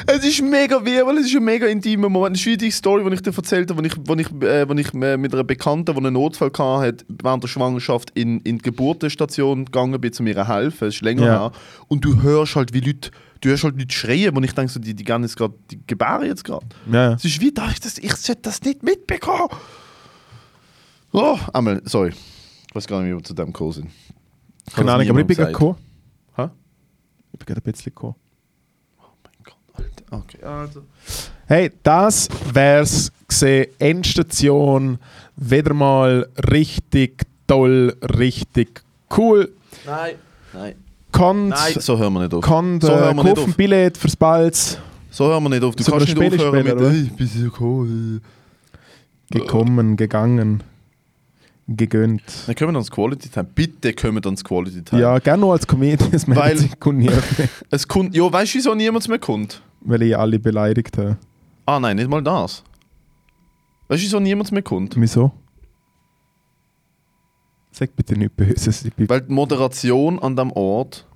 [0.07, 2.35] Es ist mega weh, weil es ist ein mega intimer Moment.
[2.35, 4.67] Es ist wie die Story, die ich dir erzählt habe, als ich, wo ich, äh,
[4.67, 8.57] wo ich äh, mit einer Bekannten, die einen Notfall hatte, während der Schwangerschaft in, in
[8.57, 10.87] die Geburtenstation gegangen bin, um ihr zu helfen.
[10.87, 11.39] Es ist länger Ja.
[11.43, 11.51] her.
[11.87, 13.11] Und du hörst halt, wie Leute,
[13.41, 15.79] du hörst halt Leute schreien, und ich denke so, die, die, gehen jetzt grad, die
[15.85, 16.65] gebären jetzt gerade.
[16.91, 17.13] Ja.
[17.13, 19.49] Es ist wie, da, ich, das, ich sollte das nicht mitbekommen.
[21.13, 22.11] Oh, einmal, sorry.
[22.67, 23.87] Ich weiß gar nicht, wie wir zu dem gekommen sind.
[24.73, 25.75] Keine das Ahnung, aber ich bin gerade gekommen.
[27.33, 28.15] Ich bin gerade ein bisschen gekommen.
[28.97, 30.23] Mein Gott, Alter.
[30.23, 30.83] Okay, also.
[31.47, 33.67] Hey, das wär's gesehen.
[33.79, 34.97] Endstation.
[35.35, 38.81] Wieder mal richtig toll, richtig
[39.17, 39.51] cool.
[39.85, 40.15] Nein,
[40.53, 40.75] nein.
[41.11, 42.41] Kommt, Nein, so hören wir nicht auf.
[42.41, 43.57] kommt so hören wir nicht auf.
[43.57, 44.77] Billett fürs Balz.
[45.09, 45.75] So hören wir nicht auf.
[45.75, 46.93] Du Sollen kannst wir nicht Spiele aufhören mit spielen?
[46.93, 48.21] «Ey, ich bin so cool».
[49.29, 50.63] Gekommen, gegangen,
[51.77, 52.21] gegönnt.
[52.47, 53.47] Dann können wir ins Quality Time.
[53.55, 55.01] Bitte können wir ins Quality Time.
[55.01, 56.57] Ja, gerne noch als Comedian, das Weil-
[57.69, 59.61] Es kommt, ja, weißt du, wieso niemand mehr kommt?
[59.83, 61.17] weil ich alle beleidigt habe.
[61.65, 62.63] Ah nein, nicht mal das.
[63.87, 64.95] Weißt du, wieso niemand mehr kommt?
[64.95, 65.31] Wieso?
[67.71, 68.85] Sag bitte nicht Böses.
[68.97, 71.07] Weil die Moderation an dem Ort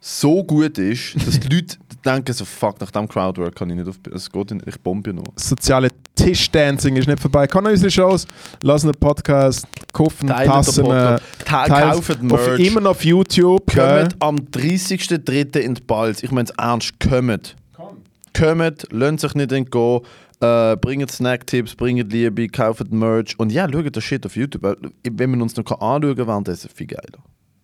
[0.00, 3.88] so gut ist, dass die Leute denken so, fuck, nach dem Crowdwork kann ich nicht
[3.88, 3.98] auf...
[4.12, 5.24] Es geht nicht, ich bombe noch.
[5.36, 7.46] soziale Tischdancing ist nicht vorbei.
[7.46, 8.26] Kann unsere Shows,
[8.62, 11.24] lassen einen Podcast, kaufen Teilt den Tassen, äh, Podcast.
[11.44, 12.60] Teilt kauft auf, Merch.
[12.60, 13.72] immer noch auf YouTube.
[13.72, 15.58] Kommt am 30.03.
[15.58, 16.22] in die Balz.
[16.22, 17.56] Ich meine es ernst, kommt.
[18.36, 20.00] Kommt, lasst sich nicht entgehen.
[20.40, 23.38] Äh, bringt Snacktipps, bringt Liebe, kauft Merch.
[23.38, 24.76] Und ja, schaut das Shit auf YouTube.
[25.04, 27.22] Wenn man uns noch anschauen kann, währenddessen viel geiler.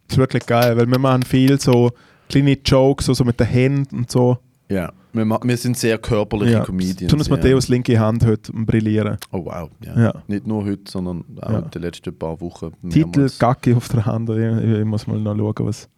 [0.08, 1.90] Das ist wirklich geil, weil wir machen viel so
[2.28, 4.38] kleine Jokes, so, so mit den Händen und so.
[4.68, 4.92] Ja.
[5.12, 6.64] Wir, wir sind sehr körperliche Ja.
[6.64, 7.10] Comedians.
[7.10, 7.36] Tun uns ja.
[7.36, 9.16] Matthäus linke Hand heute brillieren.
[9.32, 9.70] Oh wow.
[9.84, 9.98] Ja.
[9.98, 10.14] Ja.
[10.26, 11.60] Nicht nur heute, sondern auch Ja.
[11.62, 12.72] die letzten paar Wochen.
[12.90, 13.30] Titel.
[13.38, 14.28] Gacki auf der Hand.
[14.30, 15.88] Ich, ich, muss mal noch schauen, was.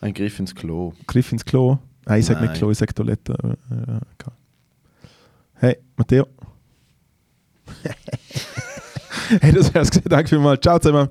[0.00, 0.92] Ein Griff ins Klo.
[1.06, 1.78] Griff ins Klo.
[2.06, 2.50] Nein, ich sag Nein.
[2.50, 3.36] nicht Klo, ich sag Toilette.
[3.70, 4.30] Ja, okay.
[5.54, 6.26] Hey, Matteo.
[9.40, 10.08] hey, das wär's gewesen.
[10.08, 10.60] Danke vielmals.
[10.60, 11.08] Ciao zusammen.